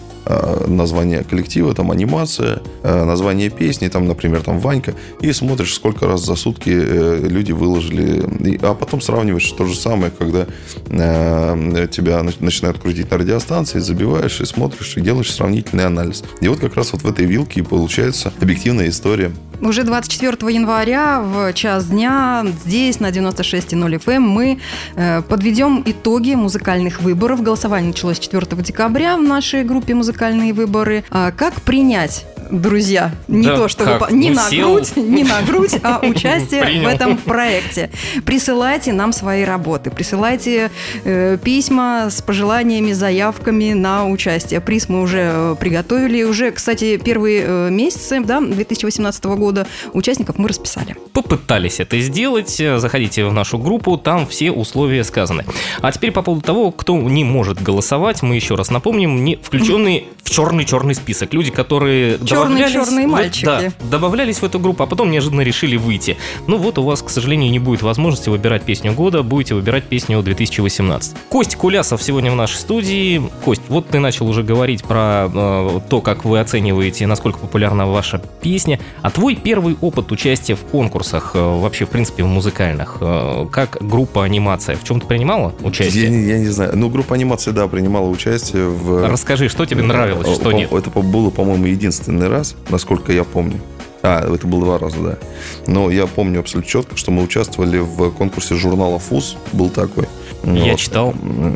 название 0.67 1.23
коллектива, 1.23 1.73
там 1.73 1.91
анимация, 1.91 2.61
а, 2.83 3.05
название 3.05 3.49
песни, 3.49 3.87
там, 3.87 4.07
например, 4.07 4.41
там 4.41 4.59
Ванька, 4.59 4.93
и 5.21 5.31
смотришь, 5.33 5.73
сколько 5.73 6.07
раз 6.07 6.25
за 6.25 6.35
сутки 6.35 6.69
э, 6.69 7.27
люди 7.27 7.51
выложили, 7.51 8.57
а 8.61 8.73
потом 8.73 9.01
сравниваешь 9.01 9.51
то 9.51 9.65
же 9.65 9.75
самое, 9.75 10.11
когда 10.11 10.47
э, 10.89 11.87
тебя 11.91 12.19
нач- 12.19 12.37
начинают 12.39 12.79
крутить 12.79 13.11
на 13.11 13.17
радиостанции, 13.17 13.79
забиваешь 13.79 14.41
и 14.41 14.45
смотришь, 14.45 14.97
и 14.97 15.01
делаешь 15.01 15.33
сравнительный 15.33 15.85
анализ. 15.85 16.23
И 16.41 16.47
вот 16.47 16.59
как 16.59 16.75
раз 16.75 16.93
вот 16.93 17.03
в 17.03 17.07
этой 17.07 17.25
вилке 17.25 17.61
и 17.61 17.63
получается 17.63 18.33
объективная 18.41 18.89
история. 18.89 19.31
Уже 19.59 19.83
24 19.83 20.53
января 20.53 21.19
в 21.19 21.51
час 21.53 21.87
дня 21.87 22.45
здесь 22.63 22.99
на 22.99 23.09
96.0 23.09 24.03
FM 24.05 24.19
мы 24.19 24.59
э, 24.95 25.23
подведем 25.23 25.81
итоги 25.83 26.35
музыкальных 26.35 27.01
выборов. 27.01 27.41
Голосование 27.41 27.87
началось 27.89 28.19
4 28.19 28.45
декабря 28.61 29.17
в 29.17 29.23
нашей 29.23 29.63
группе 29.63 29.95
«Музыкальные 30.17 30.53
выборы». 30.53 31.03
А 31.11 31.31
как 31.31 31.61
принять 31.61 32.25
друзья, 32.49 33.11
не 33.27 33.45
Да 33.45 33.57
то, 33.57 33.67
чтобы 33.67 33.91
как? 33.91 34.07
по- 34.07 34.13
не 34.13 34.29
Ну, 34.29 34.35
на 34.37 34.49
сел. 34.49 34.73
грудь, 34.75 34.95
не 34.95 35.23
на 35.25 35.41
грудь, 35.41 35.75
а 35.83 35.99
участие 36.03 36.61
в 36.61 36.65
Принял. 36.65 36.87
этом 36.87 37.17
проекте. 37.17 37.89
Присылайте 38.25 38.93
нам 38.93 39.11
свои 39.11 39.43
работы, 39.43 39.91
присылайте 39.91 40.71
э, 41.03 41.37
письма 41.43 42.07
с 42.09 42.21
пожеланиями, 42.21 42.93
заявками 42.93 43.73
на 43.73 44.07
участие. 44.07 44.61
Приз 44.61 44.87
мы 44.87 45.01
уже 45.01 45.29
э, 45.33 45.55
приготовили. 45.59 46.23
Уже, 46.23 46.51
кстати, 46.51 46.95
первые 46.95 47.43
э, 47.45 47.69
месяцы 47.69 48.21
да, 48.21 48.39
2018 48.39 49.25
года 49.25 49.67
участников 49.91 50.37
мы 50.37 50.47
расписали. 50.47 50.95
Попытались 51.11 51.81
это 51.81 51.99
сделать. 51.99 52.49
Заходите 52.77 53.25
в 53.25 53.33
нашу 53.33 53.57
группу, 53.57 53.97
там 53.97 54.25
все 54.25 54.51
условия 54.51 55.03
сказаны. 55.03 55.43
А 55.81 55.91
теперь 55.91 56.11
по 56.13 56.21
поводу 56.21 56.43
того, 56.45 56.71
кто 56.71 56.95
не 56.97 57.25
может 57.25 57.61
голосовать, 57.61 58.21
мы 58.23 58.35
еще 58.35 58.55
раз 58.55 58.71
напомним, 58.71 59.25
не 59.25 59.35
включенные 59.35 60.05
в 60.23 60.29
черный-черный 60.29 60.93
список. 60.95 61.33
Люди, 61.33 61.51
которые 61.51 62.17
добавлялись... 62.17 62.29
Черные-черные 62.71 63.07
в- 63.07 63.09
мальчики. 63.11 63.45
Да, 63.45 63.61
добавлялись 63.89 64.37
в 64.39 64.43
эту 64.43 64.59
группу, 64.59 64.83
а 64.83 64.87
потом 64.87 65.09
неожиданно 65.11 65.41
решили 65.41 65.77
выйти. 65.77 66.17
Ну 66.47 66.57
вот 66.57 66.77
у 66.77 66.83
вас, 66.83 67.01
к 67.01 67.09
сожалению, 67.09 67.49
не 67.51 67.59
будет 67.59 67.81
возможности 67.81 68.29
выбирать 68.29 68.63
песню 68.63 68.91
года, 68.93 69.23
будете 69.23 69.55
выбирать 69.55 69.85
песню 69.85 70.21
2018. 70.21 71.15
Кость 71.29 71.55
Кулясов 71.55 72.01
сегодня 72.03 72.31
в 72.31 72.35
нашей 72.35 72.55
студии. 72.57 73.21
Кость, 73.45 73.61
вот 73.69 73.87
ты 73.87 73.99
начал 73.99 74.27
уже 74.27 74.43
говорить 74.43 74.83
про 74.83 75.29
э, 75.33 75.79
то, 75.89 76.01
как 76.01 76.25
вы 76.25 76.39
оцениваете, 76.39 77.07
насколько 77.07 77.39
популярна 77.39 77.87
ваша 77.87 78.21
песня. 78.41 78.79
А 79.01 79.09
твой 79.11 79.35
первый 79.35 79.77
опыт 79.81 80.11
участия 80.11 80.55
в 80.55 80.61
конкурсах, 80.61 81.31
э, 81.35 81.39
вообще, 81.39 81.85
в 81.85 81.89
принципе, 81.89 82.23
в 82.23 82.27
музыкальных, 82.27 82.97
э, 83.01 83.45
как 83.51 83.77
группа 83.81 84.23
анимация, 84.25 84.75
в 84.75 84.83
чем 84.83 84.99
ты 84.99 85.07
принимала 85.07 85.53
Я, 85.61 85.67
участие? 85.67 86.09
не- 86.09 86.27
я 86.27 86.37
не 86.39 86.47
знаю. 86.49 86.71
Ну, 86.75 86.89
группа 86.89 87.15
анимации, 87.15 87.51
да, 87.51 87.67
принимала 87.67 88.07
участие 88.07 88.67
в... 88.69 89.07
Расскажи, 89.07 89.47
что 89.49 89.65
тебе 89.65 89.83
нравилось, 89.87 90.35
что 90.35 90.51
нет. 90.51 90.71
Это 90.71 90.89
было, 90.89 91.29
по-моему, 91.29 91.65
единственный 91.65 92.27
раз, 92.27 92.55
насколько 92.69 93.11
я 93.11 93.23
помню. 93.23 93.59
А, 94.03 94.33
это 94.33 94.45
было 94.47 94.63
два 94.63 94.77
раза, 94.79 94.97
да. 94.99 95.17
Но 95.65 95.89
я 95.89 96.05
помню 96.07 96.39
абсолютно 96.39 96.69
четко, 96.69 96.95
что 96.97 97.11
мы 97.11 97.23
участвовали 97.23 97.79
в 97.79 98.11
конкурсе 98.11 98.55
журнала 98.55 98.99
ФУЗ, 98.99 99.37
был 99.53 99.69
такой. 99.69 100.05
Я 100.43 100.71
Вот. 100.71 100.79
читал. 100.79 101.13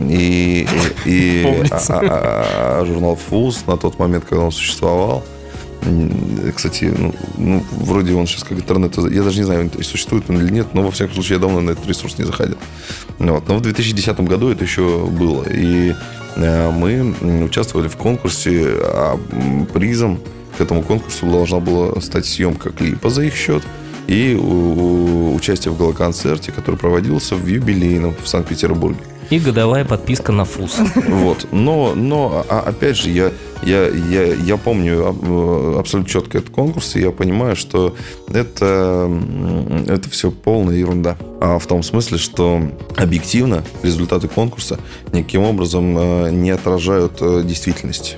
И, 0.09 0.67
и- 1.05 1.09
и- 1.09 1.63
а- 1.71 1.77
а- 1.89 2.79
а 2.81 2.85
журнал 2.85 3.15
ФУЗ 3.15 3.63
на 3.67 3.77
тот 3.77 3.99
момент, 3.99 4.25
когда 4.27 4.43
он 4.45 4.51
существовал, 4.51 5.23
Кстати, 6.55 6.93
ну, 6.95 7.11
ну, 7.37 7.63
вроде 7.71 8.13
он 8.13 8.27
сейчас 8.27 8.43
как 8.43 8.59
интернет, 8.59 8.95
я 8.97 9.23
даже 9.23 9.39
не 9.39 9.45
знаю, 9.45 9.71
существует 9.81 10.25
он 10.29 10.39
или 10.39 10.51
нет, 10.51 10.67
но 10.73 10.83
во 10.83 10.91
всяком 10.91 11.15
случае 11.15 11.35
я 11.37 11.39
давно 11.39 11.59
на 11.59 11.71
этот 11.71 11.87
ресурс 11.87 12.19
не 12.19 12.23
заходил. 12.25 12.57
Вот. 13.17 13.47
Но 13.47 13.55
в 13.57 13.61
2010 13.61 14.19
году 14.21 14.49
это 14.49 14.63
еще 14.63 15.05
было. 15.07 15.43
И 15.49 15.95
мы 16.35 17.15
м, 17.21 17.43
участвовали 17.43 17.87
в 17.87 17.97
конкурсе, 17.97 18.65
а 18.83 19.19
призом 19.73 20.19
к 20.57 20.61
этому 20.61 20.83
конкурсу 20.83 21.25
должна 21.25 21.59
была 21.59 21.99
стать 22.01 22.25
съемка 22.25 22.71
клипа 22.71 23.09
за 23.09 23.23
их 23.23 23.35
счет 23.35 23.63
и 24.07 24.35
участие 24.35 25.73
в 25.73 25.77
галоконцерте, 25.77 26.51
который 26.51 26.75
проводился 26.75 27.35
в 27.35 27.45
юбилейном 27.47 28.15
в 28.21 28.27
Санкт-Петербурге. 28.27 28.99
И 29.31 29.39
годовая 29.39 29.85
подписка 29.85 30.33
на 30.33 30.43
ФУС. 30.43 30.75
Вот. 31.07 31.47
Но, 31.53 31.93
но 31.95 32.45
а- 32.49 32.59
опять 32.67 32.97
же, 32.97 33.09
я, 33.09 33.31
я, 33.63 33.87
я, 33.87 34.33
я 34.33 34.57
помню 34.57 35.05
а, 35.05 35.79
абсолютно 35.79 36.11
четко 36.11 36.39
этот 36.39 36.49
конкурс, 36.49 36.97
и 36.97 36.99
я 36.99 37.11
понимаю, 37.11 37.55
что 37.55 37.95
это, 38.27 39.09
это 39.87 40.09
все 40.09 40.31
полная 40.31 40.75
ерунда. 40.75 41.17
А 41.39 41.59
в 41.59 41.65
том 41.65 41.81
смысле, 41.81 42.17
что 42.17 42.61
объективно 42.97 43.63
результаты 43.83 44.27
конкурса 44.27 44.79
никаким 45.13 45.43
образом 45.43 45.97
э, 45.97 46.31
не 46.31 46.51
отражают 46.51 47.13
э, 47.21 47.43
действительности. 47.45 48.17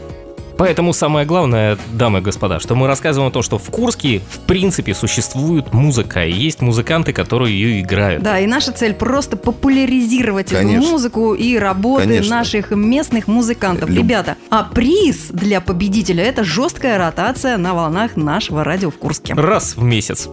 Поэтому 0.58 0.94
самое 0.94 1.26
главное, 1.26 1.78
дамы 1.94 2.20
и 2.20 2.22
господа, 2.22 2.60
что 2.60 2.76
мы 2.76 2.88
рассказываем 2.88 3.30
о 3.30 3.32
том, 3.34 3.42
что 3.44 3.58
в 3.58 3.70
Курске 3.70 4.22
в 4.30 4.40
принципе 4.40 4.94
существует 4.94 5.74
музыка, 5.74 6.26
и 6.26 6.32
есть 6.32 6.62
музыканты, 6.62 7.12
которые 7.14 7.54
ее 7.60 7.82
играют. 7.82 8.24
Да, 8.24 8.40
и 8.40 8.46
наша 8.46 8.72
цель 8.72 8.94
просто 8.94 9.36
популяризировать 9.38 10.50
Конечно. 10.50 10.82
эту 10.84 10.92
музыку 10.92 11.34
и 11.34 11.58
работы 11.58 12.04
Конечно. 12.04 12.38
наших 12.38 12.72
местных 12.72 13.28
музыкантов. 13.28 13.90
Люб- 13.90 14.04
Ребята, 14.04 14.36
а 14.50 14.64
приз 14.64 15.30
для 15.32 15.60
победителя 15.62 16.24
это 16.24 16.44
жесткая 16.44 16.98
ротация 16.98 17.58
на 17.58 17.74
волнах 17.74 18.16
нашего 18.16 18.64
радио 18.64 18.92
в 18.92 18.98
Курске. 18.98 19.34
Раз 19.34 19.76
в 19.76 19.84
месяц. 19.84 20.30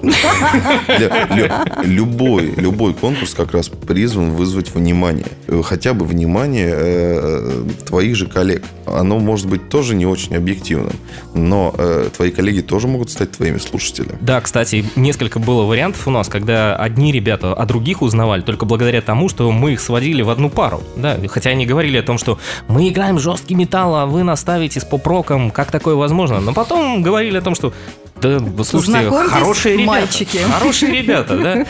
Любой, 1.85 2.53
любой 2.57 2.95
конкурс 2.95 3.35
как 3.35 3.53
раз 3.53 3.69
призван 3.69 4.33
вызвать 4.33 4.75
внимание. 4.75 5.27
Э, 5.47 5.63
Хотя 5.63 5.95
бы 5.95 6.05
внимание 6.05 6.73
э, 6.75 7.65
твоих 7.87 8.17
же 8.17 8.27
коллег. 8.27 8.65
Оно 8.87 9.19
может 9.19 9.47
быть 9.47 9.69
тоже 9.69 9.95
не 9.95 10.07
очень 10.11 10.37
объективным, 10.37 10.93
но 11.35 11.75
э, 11.77 12.11
твои 12.15 12.31
коллеги 12.31 12.61
тоже 12.61 12.89
могут 12.89 13.11
стать 13.11 13.33
твоими 13.33 13.59
слушателями. 13.59 14.19
Да, 14.21 14.41
кстати, 14.41 14.85
несколько 14.97 15.39
было 15.39 15.65
вариантов 15.65 16.07
у 16.07 16.11
нас, 16.11 16.29
когда 16.29 16.77
одни 16.77 17.13
ребята 17.13 17.55
о 17.55 17.67
других 17.67 18.03
узнавали 18.03 18.43
только 18.43 18.67
благодаря 18.67 19.01
тому, 19.01 19.29
что 19.29 19.51
мы 19.51 19.73
их 19.73 19.81
сводили 19.81 20.23
в 20.23 20.31
одну 20.31 20.51
пару. 20.51 20.83
Да, 20.97 21.19
хотя 21.29 21.51
они 21.51 21.67
говорили 21.67 21.99
о 21.99 22.03
том, 22.03 22.19
что 22.19 22.39
мы 22.69 22.89
играем 22.89 23.19
жесткий 23.19 23.55
металл, 23.55 23.95
а 23.97 24.07
вы 24.07 24.23
нас 24.23 24.41
ставите 24.41 24.81
с 24.81 24.85
поп-роком, 24.85 25.51
как 25.51 25.71
такое 25.71 25.95
возможно? 25.95 26.41
Но 26.41 26.53
потом 26.53 27.03
говорили 27.03 27.39
о 27.39 27.43
том, 27.43 27.55
что 27.55 27.73
да, 28.21 28.65
слушайте, 28.65 29.11
хорошие 29.11 29.75
ребята. 29.75 29.87
мальчики. 29.91 30.39
Хорошие 30.39 30.93
ребята, 31.03 31.37
да. 31.39 31.67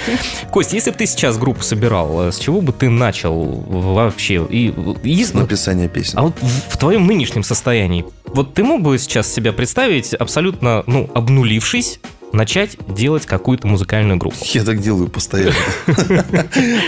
Кость, 0.51 0.73
если 0.73 0.91
бы 0.91 0.97
ты 0.97 1.07
сейчас 1.07 1.39
группу 1.39 1.63
собирал, 1.63 2.29
э, 2.29 2.33
с 2.33 2.39
чего 2.39 2.61
бы 2.61 2.73
ты 2.73 2.89
начал 2.89 3.35
вообще? 3.69 4.47
И, 4.51 4.73
и- 5.03 5.25
С 5.25 5.35
написания 5.35 5.89
песен. 5.89 6.19
а 6.19 6.23
вот 6.23 6.35
в, 6.41 6.73
в 6.75 6.77
твоем 6.77 7.07
нынешнем 7.07 7.43
состоянии, 7.43 8.05
вот 8.27 8.55
ты 8.55 8.63
мог 8.65 8.83
бы 8.83 8.99
сейчас 8.99 9.33
себя 9.33 9.53
представить 9.53 10.15
абсолютно, 10.15 10.83
ну, 10.87 11.09
обнулившись, 11.15 12.01
начать 12.33 12.77
делать 12.89 13.27
какую-то 13.27 13.67
музыкальную 13.67 14.19
группу? 14.19 14.37
Я 14.53 14.65
так 14.65 14.81
делаю 14.81 15.09
постоянно. 15.09 15.55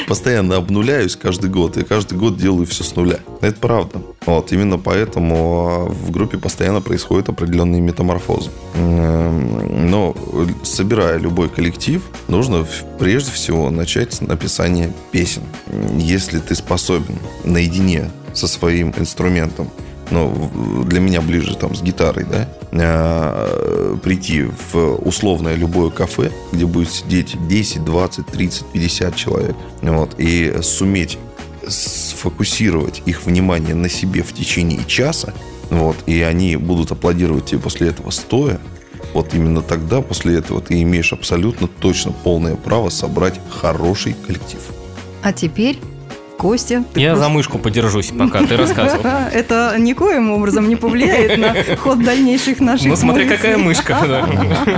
Постоянно 0.08 0.56
обнуляюсь 0.56 1.16
каждый 1.16 1.50
год. 1.50 1.76
И 1.76 1.84
каждый 1.84 2.18
год 2.18 2.36
делаю 2.36 2.66
все 2.66 2.84
с 2.84 2.94
нуля. 2.96 3.18
Это 3.40 3.58
правда. 3.58 4.00
Вот, 4.26 4.52
именно 4.52 4.78
поэтому 4.78 5.68
а, 5.68 5.84
в 5.88 6.10
группе 6.10 6.38
постоянно 6.38 6.80
происходят 6.80 7.28
определенные 7.28 7.80
метаморфозы. 7.80 8.50
М, 8.74 9.90
Но 9.90 10.14
собирая 10.62 11.18
любой 11.18 11.48
коллектив, 11.48 12.02
нужно 12.28 12.66
прежде 12.98 13.32
всего 13.32 13.70
начать 13.70 14.12
с 14.14 14.20
написания 14.20 14.92
песен. 15.10 15.42
Если 15.96 16.38
ты 16.38 16.54
способен 16.54 17.18
наедине 17.44 18.10
со 18.32 18.46
своим 18.46 18.94
инструментом 18.96 19.70
ну, 20.12 20.84
для 20.84 21.00
меня 21.00 21.20
ближе 21.20 21.56
там 21.56 21.74
с 21.74 21.82
гитарой, 21.82 22.24
да, 22.24 22.48
э, 22.70 23.96
прийти 24.02 24.42
в 24.42 24.96
условное 25.06 25.54
любое 25.54 25.90
кафе, 25.90 26.30
где 26.52 26.66
будет 26.66 26.90
сидеть 26.90 27.36
10, 27.48 27.84
20, 27.84 28.26
30, 28.26 28.66
50 28.66 29.16
человек, 29.16 29.56
вот, 29.80 30.14
и 30.18 30.58
суметь 30.62 31.18
сфокусировать 31.66 33.02
их 33.06 33.24
внимание 33.24 33.74
на 33.74 33.88
себе 33.88 34.22
в 34.22 34.32
течение 34.32 34.84
часа, 34.86 35.32
вот, 35.70 35.96
и 36.06 36.20
они 36.22 36.56
будут 36.56 36.92
аплодировать 36.92 37.46
тебе 37.46 37.60
после 37.60 37.88
этого 37.88 38.10
стоя, 38.10 38.60
вот 39.14 39.34
именно 39.34 39.62
тогда, 39.62 40.00
после 40.00 40.36
этого, 40.36 40.60
ты 40.60 40.80
имеешь 40.82 41.12
абсолютно 41.12 41.68
точно 41.68 42.12
полное 42.12 42.56
право 42.56 42.88
собрать 42.90 43.40
хороший 43.50 44.14
коллектив. 44.26 44.60
А 45.22 45.32
теперь, 45.32 45.78
Костя, 46.42 46.82
ты 46.92 46.98
Я 46.98 47.10
просто- 47.10 47.24
за 47.24 47.30
мышку 47.30 47.58
подержусь, 47.60 48.10
пока 48.18 48.44
ты 48.44 48.56
рассказывал. 48.56 49.04
Это 49.32 49.76
никоим 49.78 50.32
образом 50.32 50.68
не 50.68 50.74
повлияет 50.74 51.38
на 51.38 51.76
ход 51.76 52.02
дальнейших 52.02 52.58
наших 52.58 52.88
Ну, 52.88 52.96
смотри, 52.96 53.28
какая 53.28 53.56
мышка. 53.58 54.26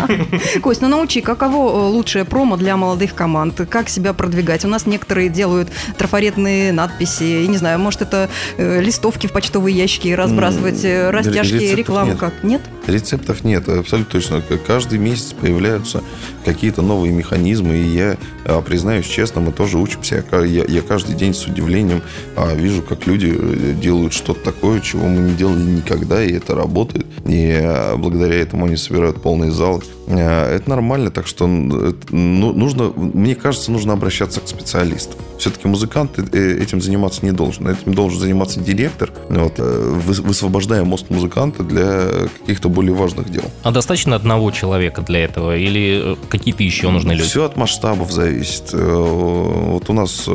Кость, 0.60 0.82
ну 0.82 0.88
научи, 0.88 1.22
каково 1.22 1.70
э, 1.70 1.88
лучшее 1.88 2.26
промо 2.26 2.58
для 2.58 2.76
молодых 2.76 3.14
команд? 3.14 3.62
Как 3.70 3.88
себя 3.88 4.12
продвигать? 4.12 4.66
У 4.66 4.68
нас 4.68 4.84
некоторые 4.84 5.30
делают 5.30 5.70
трафаретные 5.96 6.70
надписи, 6.70 7.22
я 7.24 7.46
не 7.46 7.56
знаю, 7.56 7.78
может 7.78 8.02
это 8.02 8.28
э, 8.58 8.82
листовки 8.82 9.26
в 9.26 9.32
почтовые 9.32 9.74
ящики 9.74 10.08
разбрасывать, 10.08 10.84
э, 10.84 11.08
растяжки, 11.08 11.74
рекламу 11.74 12.18
как? 12.18 12.34
Нет? 12.42 12.60
Рецептов 12.86 13.44
нет, 13.44 13.68
абсолютно 13.68 14.12
точно. 14.12 14.42
Каждый 14.66 14.98
месяц 14.98 15.32
появляются 15.32 16.02
какие-то 16.44 16.82
новые 16.82 17.12
механизмы, 17.12 17.76
и 17.76 17.88
я, 17.88 18.16
а, 18.44 18.60
признаюсь 18.60 19.06
честно, 19.06 19.40
мы 19.40 19.52
тоже 19.52 19.78
учимся. 19.78 20.24
Я 20.30 20.44
Я, 20.44 20.64
я 20.66 20.82
каждый 20.82 21.14
день 21.14 21.34
с 21.34 21.46
удивлением 21.46 22.02
а, 22.36 22.54
вижу, 22.54 22.82
как 22.82 23.06
люди 23.06 23.34
э, 23.36 23.74
делают 23.80 24.12
что-то 24.12 24.40
такое, 24.40 24.80
чего 24.80 25.06
мы 25.06 25.30
не 25.30 25.34
делали 25.34 25.62
никогда, 25.62 26.22
и 26.22 26.32
это 26.32 26.54
работает. 26.54 27.06
И 27.26 27.50
а, 27.52 27.96
благодаря 27.96 28.34
этому 28.34 28.66
они 28.66 28.76
собирают 28.76 29.22
полные 29.22 29.50
залы. 29.50 29.82
А, 30.08 30.54
Это 30.54 30.68
нормально, 30.70 31.10
так 31.10 31.26
что 31.26 31.46
ну, 31.46 32.52
нужно, 32.52 32.92
мне 32.96 33.34
кажется, 33.34 33.72
нужно 33.72 33.92
обращаться 33.92 34.40
к 34.40 34.48
специалистам. 34.48 35.18
Все-таки 35.38 35.66
музыкант 35.68 36.12
э, 36.18 36.58
этим 36.62 36.80
заниматься 36.80 37.24
не 37.24 37.32
должен. 37.32 37.66
Этим 37.68 37.94
должен 37.94 38.20
заниматься 38.20 38.60
директор, 38.60 39.10
вот, 39.28 39.54
э, 39.58 39.62
выс- 40.06 40.22
высвобождая 40.22 40.84
мозг 40.84 41.06
музыканта 41.10 41.62
для 41.62 42.28
каких-то 42.40 42.68
более 42.68 42.94
важных 42.94 43.30
дел. 43.30 43.44
А 43.62 43.70
достаточно 43.70 44.14
одного 44.16 44.50
человека 44.50 45.02
для 45.02 45.24
этого? 45.24 45.56
Или 45.56 46.12
э, 46.14 46.16
какие-то 46.28 46.62
еще 46.62 46.90
нужны 46.90 47.12
люди? 47.12 47.24
Все 47.24 47.44
от 47.44 47.56
масштабов 47.56 48.12
зависит. 48.12 48.70
Э, 48.72 48.78
Вот 48.78 49.88
у 49.90 49.92
нас 49.92 50.24
э, 50.28 50.30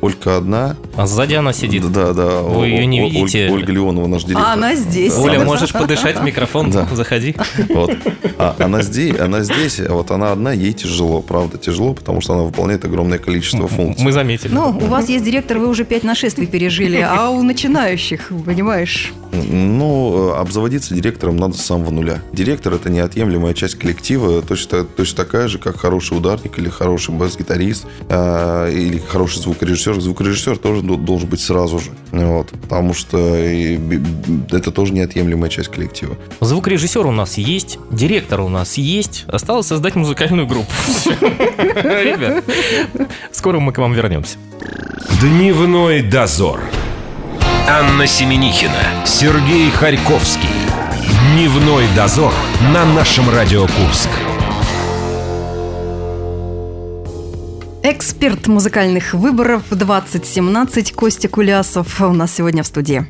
Ольга 0.00 0.36
одна. 0.36 0.76
А 0.96 1.06
сзади 1.06 1.34
она 1.34 1.52
сидит. 1.52 1.90
Да, 1.92 2.12
да. 2.12 2.40
Вы 2.42 2.66
ее 2.68 2.86
не 2.86 3.00
видите? 3.08 3.48
Ольга 3.50 3.72
Леонова, 3.72 4.06
наш 4.06 4.24
директор. 4.24 4.46
А 4.48 4.52
она 4.54 4.74
здесь. 4.74 5.14
Оля, 5.16 5.40
можешь 5.44 5.72
подышать 5.72 6.18
в 6.18 6.24
микрофон? 6.24 6.70
Да. 6.70 6.88
Заходи. 6.92 7.34
Вот. 7.68 7.90
Она 8.70 8.82
здесь, 8.82 9.18
она 9.18 9.42
здесь, 9.42 9.80
а 9.80 9.92
вот 9.92 10.10
она 10.10 10.32
одна, 10.32 10.52
ей 10.52 10.72
тяжело, 10.72 11.22
правда, 11.22 11.58
тяжело, 11.58 11.92
потому 11.92 12.20
что 12.20 12.34
она 12.34 12.42
выполняет 12.44 12.84
огромное 12.84 13.18
количество 13.18 13.66
функций. 13.66 14.04
Мы 14.04 14.12
заметили. 14.12 14.52
Ну, 14.52 14.68
у 14.68 14.86
вас 14.86 15.08
есть 15.08 15.24
директор, 15.24 15.58
вы 15.58 15.68
уже 15.68 15.84
пять 15.84 16.04
нашествий 16.04 16.46
пережили, 16.46 17.00
а 17.00 17.30
у 17.30 17.42
начинающих, 17.42 18.32
понимаешь, 18.44 19.12
Ну, 19.32 20.32
э, 20.34 20.38
обзаводиться 20.40 20.94
директором 20.94 21.36
надо 21.36 21.54
с 21.56 21.62
самого 21.64 21.90
нуля. 21.90 22.22
Директор– 22.32 22.72
это 22.74 22.90
неотъемлемая 22.90 23.54
часть 23.54 23.76
коллектива, 23.76 24.42
точно, 24.42 24.84
точно 24.84 25.24
такая 25.24 25.48
же, 25.48 25.58
как 25.58 25.78
хороший 25.78 26.16
ударник 26.18 26.58
или 26.58 26.68
хороший 26.68 27.14
бас-гитарист, 27.14 27.86
э, 28.08 28.72
или 28.72 28.98
хороший 28.98 29.40
звукорежиссер. 29.40 30.00
Звукорежиссер 30.00 30.58
тоже 30.58 30.82
до- 30.82 30.96
должен 30.96 31.28
быть 31.28 31.40
сразу 31.40 31.78
же, 31.78 31.90
вот, 32.12 32.48
потому 32.50 32.92
что 32.94 33.18
это 33.18 34.70
тоже 34.72 34.92
неотъемлемая 34.92 35.50
часть 35.50 35.68
коллектива. 35.68 36.16
Звукорежиссер 36.40 37.06
у 37.06 37.12
нас 37.12 37.38
есть, 37.38 37.78
директор 37.90 38.40
у 38.40 38.48
нас 38.48 38.78
есть. 38.78 39.24
Осталось 39.28 39.66
создать 39.66 39.94
музыкальную 39.94 40.46
группу. 40.46 40.70
Ребят, 41.20 42.44
скоро 43.32 43.60
мы 43.60 43.72
к 43.72 43.78
вам 43.78 43.92
вернемся. 43.92 44.36
Дневной 45.20 46.02
дозор. 46.02 46.60
Анна 47.72 48.04
Семенихина, 48.04 49.06
Сергей 49.06 49.70
Харьковский. 49.70 50.48
Дневной 51.32 51.84
дозор 51.94 52.32
на 52.74 52.84
нашем 52.84 53.30
Радио 53.30 53.68
Курск. 53.68 54.08
Эксперт 57.84 58.48
музыкальных 58.48 59.14
выборов 59.14 59.62
2017 59.70 60.92
Костя 60.92 61.28
Кулясов 61.28 62.00
у 62.00 62.12
нас 62.12 62.34
сегодня 62.34 62.64
в 62.64 62.66
студии. 62.66 63.06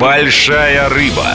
Большая 0.00 0.88
рыба. 0.88 1.26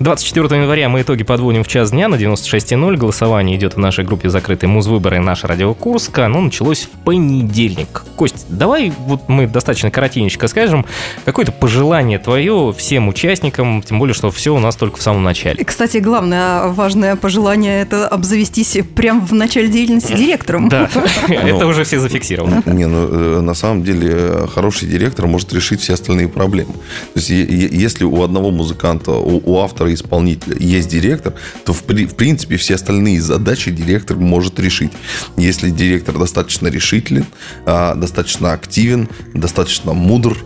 24 0.00 0.60
января 0.60 0.88
мы 0.88 1.02
итоги 1.02 1.24
подводим 1.24 1.64
в 1.64 1.68
час 1.68 1.90
дня 1.90 2.08
на 2.08 2.14
96.0. 2.14 2.96
Голосование 2.96 3.56
идет 3.56 3.74
в 3.74 3.78
нашей 3.78 4.04
группе 4.04 4.28
«Закрытый 4.28 4.68
муз-выборы» 4.68 5.18
наш 5.18 5.42
радио 5.42 5.74
Курска. 5.74 6.26
Оно 6.26 6.40
началось 6.40 6.82
в 6.82 6.90
понедельник. 7.04 8.04
Кость, 8.14 8.46
давай 8.48 8.92
вот 9.06 9.28
мы 9.28 9.48
достаточно 9.48 9.90
коротенько 9.90 10.46
скажем, 10.46 10.84
какое-то 11.24 11.52
пожелание 11.52 12.18
твое 12.18 12.74
всем 12.76 13.08
участникам, 13.08 13.82
тем 13.82 13.98
более, 13.98 14.14
что 14.14 14.30
все 14.30 14.54
у 14.54 14.58
нас 14.58 14.76
только 14.76 14.98
в 14.98 15.02
самом 15.02 15.24
начале. 15.24 15.64
Кстати, 15.64 15.98
главное 15.98 16.68
важное 16.68 17.16
пожелание– 17.16 17.80
это 17.82 18.06
обзавестись 18.06 18.78
прямо 18.94 19.20
в 19.20 19.32
начале 19.32 19.68
деятельности 19.68 20.12
директором. 20.12 20.68
Да, 20.68 20.88
это 21.28 21.66
уже 21.66 21.84
все 21.84 21.98
зафиксировано. 21.98 22.62
Не, 22.66 22.86
ну, 22.86 23.08
э, 23.10 23.40
на 23.40 23.54
самом 23.54 23.82
деле, 23.82 24.08
э, 24.12 24.46
хороший 24.52 24.88
директор 24.88 25.26
может 25.26 25.52
решить 25.52 25.80
все 25.80 25.94
остальные 25.94 26.28
проблемы. 26.28 26.72
То 27.14 27.20
есть, 27.20 27.30
если 27.30 28.04
у 28.04 28.22
одного 28.22 28.50
музыканта, 28.50 29.12
у, 29.12 29.42
у 29.44 29.58
автора, 29.88 29.94
исполнителя 29.94 30.56
есть 30.58 30.88
директор, 30.88 31.34
то, 31.64 31.72
в, 31.72 31.82
при- 31.84 32.06
в 32.06 32.14
принципе, 32.14 32.56
все 32.56 32.74
остальные 32.74 33.20
задачи 33.20 33.70
директор 33.70 34.16
может 34.16 34.58
решить. 34.60 34.92
Если 35.36 35.70
директор 35.70 36.18
достаточно 36.18 36.68
решителен, 36.68 37.26
а, 37.66 37.94
достаточно 37.94 38.52
активен, 38.52 39.08
достаточно 39.34 39.92
мудр. 39.92 40.36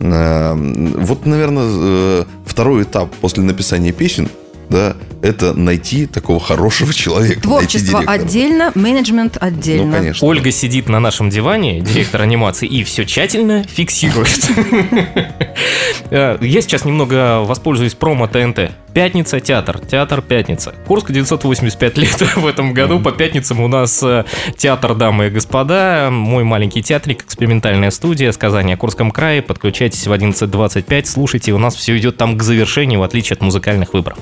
э, 0.00 0.54
Вот, 0.96 1.26
наверное, 1.26 1.64
э, 1.68 2.24
второй 2.46 2.82
этап 2.82 3.14
после 3.20 3.42
написания 3.42 3.92
песен 3.92 4.28
да, 4.68 4.94
это 5.20 5.52
найти 5.52 6.06
такого 6.06 6.38
хорошего 6.38 6.94
человека. 6.94 7.40
Творчество 7.40 7.98
директора. 7.98 8.12
отдельно, 8.12 8.72
менеджмент 8.76 9.36
отдельно. 9.40 9.86
Ну, 9.86 9.92
конечно. 9.92 10.28
Ольга 10.28 10.52
сидит 10.52 10.88
на 10.88 11.00
нашем 11.00 11.28
диване, 11.28 11.80
директор 11.80 12.22
анимации, 12.22 12.68
и 12.68 12.84
все 12.84 13.04
тщательно 13.04 13.64
фиксирует. 13.64 14.28
Э, 16.12 16.38
Я 16.40 16.60
сейчас 16.62 16.84
немного 16.84 17.40
воспользуюсь 17.44 17.94
промо 17.94 18.26
ТНТ. 18.26 18.70
Пятница, 18.92 19.38
театр, 19.38 19.78
театр, 19.78 20.20
пятница. 20.20 20.74
Курск 20.86 21.12
985 21.12 21.98
лет 21.98 22.20
в 22.36 22.46
этом 22.46 22.74
году. 22.74 22.98
По 22.98 23.12
пятницам 23.12 23.60
у 23.60 23.68
нас 23.68 24.02
э, 24.02 24.24
театр, 24.56 24.94
дамы 24.94 25.28
и 25.28 25.30
господа. 25.30 26.08
Мой 26.10 26.42
маленький 26.42 26.82
театрик, 26.82 27.22
экспериментальная 27.22 27.90
студия, 27.90 28.32
сказание 28.32 28.74
о 28.74 28.76
Курском 28.76 29.12
крае. 29.12 29.42
Подключайтесь 29.42 30.06
в 30.06 30.12
11.25, 30.12 31.06
слушайте. 31.06 31.52
У 31.52 31.58
нас 31.58 31.76
все 31.76 31.96
идет 31.98 32.16
там 32.16 32.36
к 32.36 32.42
завершению, 32.42 33.00
в 33.00 33.02
отличие 33.04 33.36
от 33.36 33.42
музыкальных 33.42 33.94
выборов. 33.94 34.18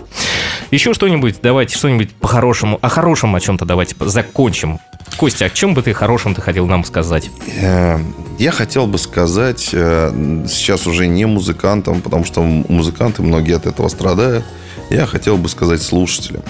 Еще 0.71 0.93
что-нибудь, 0.93 1.37
давайте 1.43 1.77
что-нибудь 1.77 2.15
по-хорошему. 2.15 2.79
О 2.83 2.89
хорошем 2.89 3.35
о 3.35 3.41
чем-то 3.41 3.65
давайте 3.65 3.97
закончим. 3.99 4.81
Костя, 5.17 5.47
о 5.47 5.51
чем 5.51 5.75
бы 5.75 5.83
ты 5.83 5.93
хорошем 5.93 6.35
ты 6.35 6.41
хотел 6.41 6.67
нам 6.67 6.85
сказать? 6.85 7.31
Э, 7.61 7.99
Я 8.39 8.51
хотел 8.53 8.87
бы 8.87 8.99
сказать, 8.99 9.71
э, 9.73 10.45
сейчас 10.49 10.87
уже 10.87 11.07
не 11.09 11.25
музыкантам, 11.27 12.01
потому 12.03 12.25
что 12.25 12.43
музыканты, 12.43 13.23
многие 13.23 13.57
от 13.57 13.67
этого 13.67 13.89
страдают. 13.89 14.45
Я 14.91 15.07
хотел 15.07 15.37
бы 15.37 15.49
сказать 15.49 15.83
слушателям. 15.83 16.43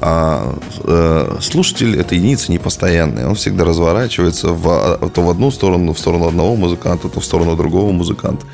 А, 0.00 0.56
э, 0.84 1.38
слушатель– 1.40 1.96
это 2.00 2.14
единица 2.14 2.52
непостоянная. 2.52 3.26
Он 3.26 3.34
всегда 3.34 3.64
разворачивается 3.64 4.52
в, 4.52 4.68
а, 4.68 5.10
то 5.12 5.22
в 5.22 5.30
одну 5.30 5.50
сторону, 5.50 5.92
в 5.92 5.98
сторону 5.98 6.28
одного 6.28 6.54
музыканта, 6.54 7.08
то 7.08 7.18
в 7.18 7.24
сторону 7.24 7.56
другого 7.56 7.90
музыканта. 7.90 8.46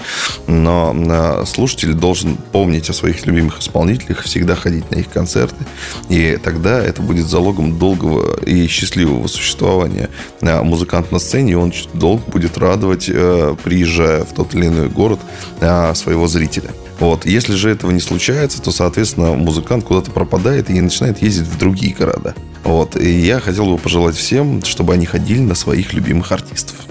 Но 0.46 0.94
э, 0.96 1.44
слушатель 1.46 1.92
должен 1.92 2.36
помнить 2.36 2.88
о 2.88 2.94
своих 2.94 3.26
любимых 3.26 3.60
исполнителях, 3.60 4.22
всегда 4.22 4.54
ходить 4.54 4.90
на 4.90 4.96
их 4.96 5.10
концерты. 5.10 5.66
И 6.08 6.38
тогда 6.42 6.82
это 6.82 7.02
будет 7.02 7.26
залогом 7.26 7.78
долгого 7.78 8.40
и 8.40 8.66
счастливого 8.68 9.26
существования 9.26 10.08
э, 10.40 10.62
музыканта 10.62 11.12
на 11.12 11.18
сцене, 11.18 11.52
и 11.52 11.56
он 11.56 11.74
долго 11.92 12.22
будет 12.30 12.56
радовать, 12.56 13.10
э, 13.12 13.54
приезжая 13.62 14.24
в 14.24 14.32
тот 14.32 14.54
или 14.54 14.66
иной 14.66 14.88
город, 14.88 15.20
э, 15.60 15.94
своего 15.94 16.26
зрителя. 16.26 16.70
Вот. 16.98 17.26
Если 17.26 17.54
же 17.54 17.70
этого 17.70 17.90
не 17.90 18.00
случается, 18.00 18.62
то, 18.62 18.70
соответственно, 18.70 19.34
музыкант 19.34 19.84
куда-то 19.84 20.10
пропадает 20.10 20.70
и 20.70 20.80
начинает 20.80 21.20
ездить 21.22 21.46
в 21.46 21.58
другие 21.58 21.94
города. 21.94 22.34
Вот. 22.64 22.96
И 22.96 23.10
я 23.10 23.40
хотел 23.40 23.66
бы 23.66 23.78
пожелать 23.78 24.16
всем, 24.16 24.62
чтобы 24.64 24.94
они 24.94 25.06
ходили 25.06 25.40
на 25.40 25.54
своих 25.54 25.92
любимых 25.92 26.32
артистов. 26.32 26.85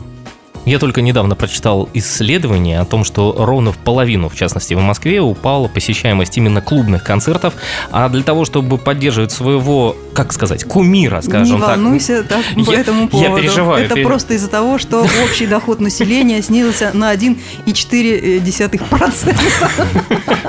Я 0.65 0.79
только 0.79 1.01
недавно 1.01 1.35
прочитал 1.35 1.87
исследование 1.93 2.79
о 2.79 2.85
том, 2.85 3.03
что 3.03 3.35
ровно 3.37 3.71
в 3.71 3.77
половину, 3.77 4.29
в 4.29 4.35
частности 4.35 4.73
в 4.73 4.79
Москве, 4.81 5.21
упала 5.21 5.67
посещаемость 5.67 6.37
именно 6.37 6.61
клубных 6.61 7.03
концертов. 7.03 7.53
А 7.91 8.09
для 8.09 8.23
того, 8.23 8.45
чтобы 8.45 8.77
поддерживать 8.79 9.31
своего, 9.31 9.95
как 10.13 10.33
сказать, 10.33 10.63
кумира, 10.63 11.21
скажем 11.21 11.55
не 11.57 11.61
так. 11.61 11.77
волнуйся 11.77 12.23
так, 12.23 12.43
по 12.65 12.71
Я- 12.71 12.79
этому 12.79 13.03
я 13.03 13.07
поводу. 13.07 13.37
переживаю, 13.41 13.85
Это 13.85 13.95
пере- 13.95 14.07
просто 14.07 14.33
из-за 14.33 14.47
того, 14.49 14.79
что 14.79 15.05
общий 15.23 15.45
доход 15.45 15.79
населения 15.79 16.41
снизился 16.41 16.89
на 16.93 17.11
1,4%. 17.11 19.35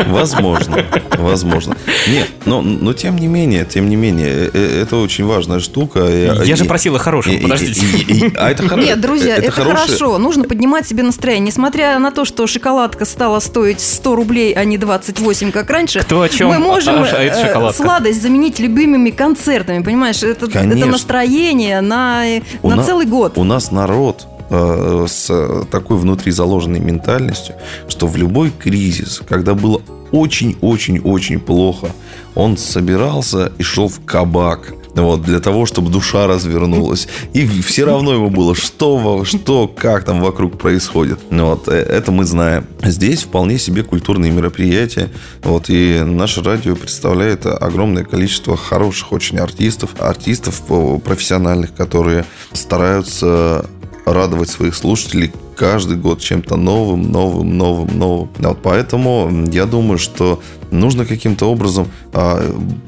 Возможно, 0.08 0.84
возможно. 1.18 1.76
Нет, 2.08 2.28
но, 2.44 2.62
но 2.62 2.92
тем 2.92 3.16
не 3.18 3.26
менее, 3.26 3.64
тем 3.64 3.88
не 3.88 3.96
менее, 3.96 4.28
э, 4.28 4.50
э, 4.52 4.82
это 4.82 4.96
очень 4.96 5.24
важная 5.26 5.60
штука. 5.60 6.00
Я 6.44 6.56
же 6.56 6.64
и- 6.64 6.68
просил 6.68 6.96
о 6.96 6.98
хорошем, 6.98 7.32
и- 7.32 7.36
и- 7.36 7.42
подождите. 7.42 7.86
и- 7.86 8.26
и- 8.28 8.32
А 8.36 8.50
это 8.50 8.62
хоро- 8.64 8.84
Нет, 8.84 9.00
друзья, 9.00 9.36
это, 9.36 9.50
хорошее- 9.50 9.76
хорошо. 9.86 10.05
Нужно 10.18 10.44
поднимать 10.44 10.86
себе 10.86 11.02
настроение. 11.02 11.46
Несмотря 11.48 11.98
на 11.98 12.10
то, 12.10 12.24
что 12.24 12.46
шоколадка 12.46 13.04
стала 13.04 13.40
стоить 13.40 13.80
100 13.80 14.16
рублей, 14.16 14.52
а 14.54 14.64
не 14.64 14.78
28, 14.78 15.50
как 15.52 15.68
раньше, 15.70 16.00
Кто 16.00 16.22
о 16.22 16.28
чем? 16.28 16.48
мы 16.48 16.58
можем 16.58 16.94
А, 16.96 17.02
а 17.12 17.22
это 17.22 17.60
э, 17.68 17.72
сладость 17.72 18.22
заменить 18.22 18.58
любимыми 18.58 19.10
концертами. 19.10 19.82
Понимаешь, 19.82 20.22
это, 20.22 20.46
это 20.46 20.86
настроение 20.86 21.80
на, 21.80 22.22
У 22.62 22.68
на 22.70 22.76
на- 22.76 22.84
целый 22.84 23.06
год. 23.06 23.36
У 23.36 23.44
нас 23.44 23.70
народ 23.72 24.26
э, 24.50 25.06
с 25.08 25.26
э, 25.28 25.62
такой 25.70 25.96
внутри 25.98 26.30
заложенной 26.32 26.80
ментальностью, 26.80 27.54
что 27.88 28.06
в 28.06 28.16
любой 28.16 28.50
кризис, 28.50 29.20
когда 29.28 29.54
было 29.54 29.82
очень-очень-очень 30.12 31.40
плохо, 31.40 31.88
он 32.34 32.56
собирался 32.56 33.52
и 33.58 33.62
шел 33.62 33.88
в 33.88 34.04
кабак. 34.04 34.72
Вот, 34.96 35.22
для 35.22 35.40
того, 35.40 35.66
чтобы 35.66 35.90
душа 35.90 36.26
развернулась. 36.26 37.06
И 37.32 37.46
все 37.46 37.84
равно 37.84 38.14
ему 38.14 38.30
было, 38.30 38.54
что, 38.54 39.24
что 39.24 39.68
как 39.68 40.04
там 40.04 40.20
вокруг 40.20 40.58
происходит. 40.58 41.20
Ну 41.30 41.50
Вот, 41.50 41.68
э, 41.68 41.74
это 41.74 42.12
мы 42.12 42.24
знаем. 42.24 42.66
Здесь 42.82 43.24
вполне 43.24 43.58
себе 43.58 43.82
культурные 43.82 44.32
мероприятия. 44.32 45.10
Вот, 45.42 45.66
и 45.68 46.00
наше 46.04 46.42
радио 46.42 46.74
представляет 46.74 47.46
огромное 47.46 48.04
количество 48.04 48.56
хороших 48.56 49.12
очень 49.12 49.38
артистов. 49.38 49.90
Артистов 49.98 50.62
профессиональных, 51.04 51.74
которые 51.74 52.24
стараются 52.52 53.66
радовать 54.06 54.48
своих 54.48 54.74
слушателей 54.74 55.32
каждый 55.56 55.96
год 55.96 56.20
чем-то 56.20 56.56
новым, 56.56 57.10
новым, 57.10 57.56
новым, 57.56 57.98
новым. 57.98 58.30
Вот 58.38 58.58
поэтому 58.62 59.46
я 59.50 59.66
думаю, 59.66 59.98
что 59.98 60.40
нужно 60.70 61.04
каким-то 61.04 61.46
образом 61.50 61.88
а, 62.12 62.42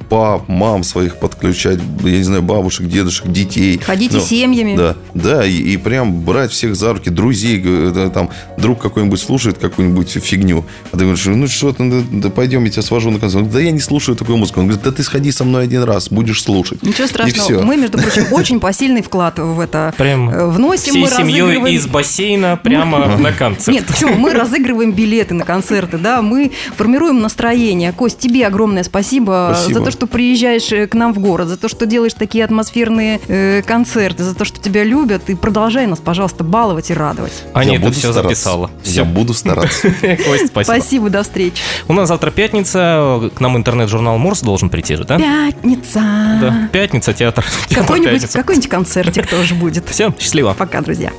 пап, 0.09 0.49
мам 0.49 0.83
своих 0.85 1.17
подключать, 1.17 1.79
я 2.03 2.11
не 2.11 2.23
знаю, 2.23 2.43
бабушек, 2.43 2.87
дедушек, 2.87 3.27
детей. 3.29 3.79
Ходите 3.79 4.17
Ну, 4.19 4.23
семьями. 4.23 4.77
Да, 4.77 4.97
да, 5.15 5.47
и, 5.47 5.53
и 5.55 5.77
прям 5.77 6.21
брать 6.23 6.51
всех 6.53 6.77
за 6.77 6.93
руки, 6.93 7.11
друзей, 7.11 7.63
там, 8.11 8.31
друг 8.57 8.81
какой-нибудь 8.81 9.21
слушает 9.21 9.59
какую-нибудь 9.59 10.11
фигню, 10.11 10.65
а 10.93 10.97
ты 10.97 11.05
говоришь, 11.05 11.25
ну 11.27 11.47
что 11.49 11.73
ты, 11.73 11.89
да, 11.91 11.97
да 12.11 12.31
пойдем, 12.31 12.65
я 12.65 12.71
тебя 12.71 12.83
свожу 12.83 13.11
на 13.11 13.19
концерт. 13.19 13.43
Он 13.45 13.49
говорит, 13.49 13.55
Да 13.65 13.67
я 13.67 13.71
не 13.73 13.81
слушаю 13.81 14.17
такую 14.17 14.39
музыку. 14.39 14.61
Он 14.61 14.67
говорит, 14.67 14.85
да 14.85 14.93
ты 14.93 15.03
сходи 15.03 15.31
со 15.33 15.45
мной 15.45 15.65
один 15.65 15.83
раз, 15.83 16.09
будешь 16.11 16.43
слушать. 16.43 16.83
Ничего 16.83 17.05
И 17.05 17.09
страшного. 17.09 17.63
Мы, 17.63 17.77
между 17.77 17.99
прочим, 17.99 18.25
очень 18.33 18.61
посильный 18.61 19.03
вклад 19.03 19.39
в 19.39 19.61
это 19.61 19.95
Прям 19.97 20.31
э, 20.31 20.47
вносим. 20.49 20.93
всей 20.93 21.03
мы 21.03 21.09
семьей 21.11 21.41
разыгрываем- 21.43 21.75
из 21.75 21.87
бассейна 21.87 22.59
прямо 22.63 23.17
на 23.19 23.33
концерт. 23.33 23.69
Нет, 23.69 23.87
почему? 23.87 24.15
Мы 24.15 24.33
разыгрываем 24.33 24.93
билеты 24.93 25.35
на 25.35 25.45
концерты, 25.45 25.99
да, 25.99 26.23
мы 26.23 26.53
формируем 26.77 27.21
настроение. 27.21 27.68
Кость, 27.97 28.19
тебе 28.19 28.47
огромное 28.47 28.83
спасибо, 28.83 29.53
Спасибо. 29.55 29.79
за 29.79 29.85
то, 29.85 29.91
что 29.91 30.07
приезжаешь 30.07 30.73
э, 30.73 30.87
к 30.87 30.95
нам 30.95 31.13
в 31.13 31.19
город, 31.19 31.49
за 31.49 31.57
то, 31.57 31.69
что 31.69 31.87
делаешь 31.87 32.15
такие 32.15 32.45
атмосферные 32.45 33.21
э, 33.29 33.63
концерты, 33.63 34.25
за 34.25 34.35
то, 34.35 34.45
что 34.45 34.61
тебя 34.61 34.85
любят. 34.85 35.29
И 35.29 35.35
продолжай 35.35 35.87
нас, 35.87 35.99
пожалуйста, 35.99 36.45
баловать 36.45 36.91
и 36.91 36.95
радовать. 36.95 37.33
Аня 37.55 37.73
Я 37.73 37.77
это 37.77 37.85
буду 37.85 37.93
все 37.95 38.13
стараться. 38.13 38.23
записала. 38.23 38.71
Я 38.85 39.05
буду 39.05 39.35
стараться. 39.35 39.91
Кость, 40.01 40.47
спасибо. 40.47 40.63
Спасибо, 40.63 41.11
до 41.11 41.23
встречи. 41.23 41.63
У 41.89 41.93
нас 41.93 42.09
завтра 42.09 42.31
пятница, 42.31 43.31
к 43.35 43.41
нам 43.41 43.57
интернет-журнал 43.57 44.19
Морс 44.19 44.41
должен 44.41 44.71
прийти 44.71 44.97
же, 44.97 45.05
да? 45.05 45.19
Пятница. 45.19 46.01
Да, 46.41 46.69
пятница, 46.73 47.13
театр. 47.13 47.45
Какой-нибудь 47.71 48.33
какой-нибудь 48.33 48.69
концертик 48.69 49.27
тоже 49.27 49.55
будет. 49.55 49.89
Все, 49.89 50.15
счастливо. 50.19 50.55
Пока, 50.57 50.81
друзья. 50.81 51.13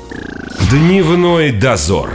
Дневной 0.72 1.52
дозор. 1.52 2.10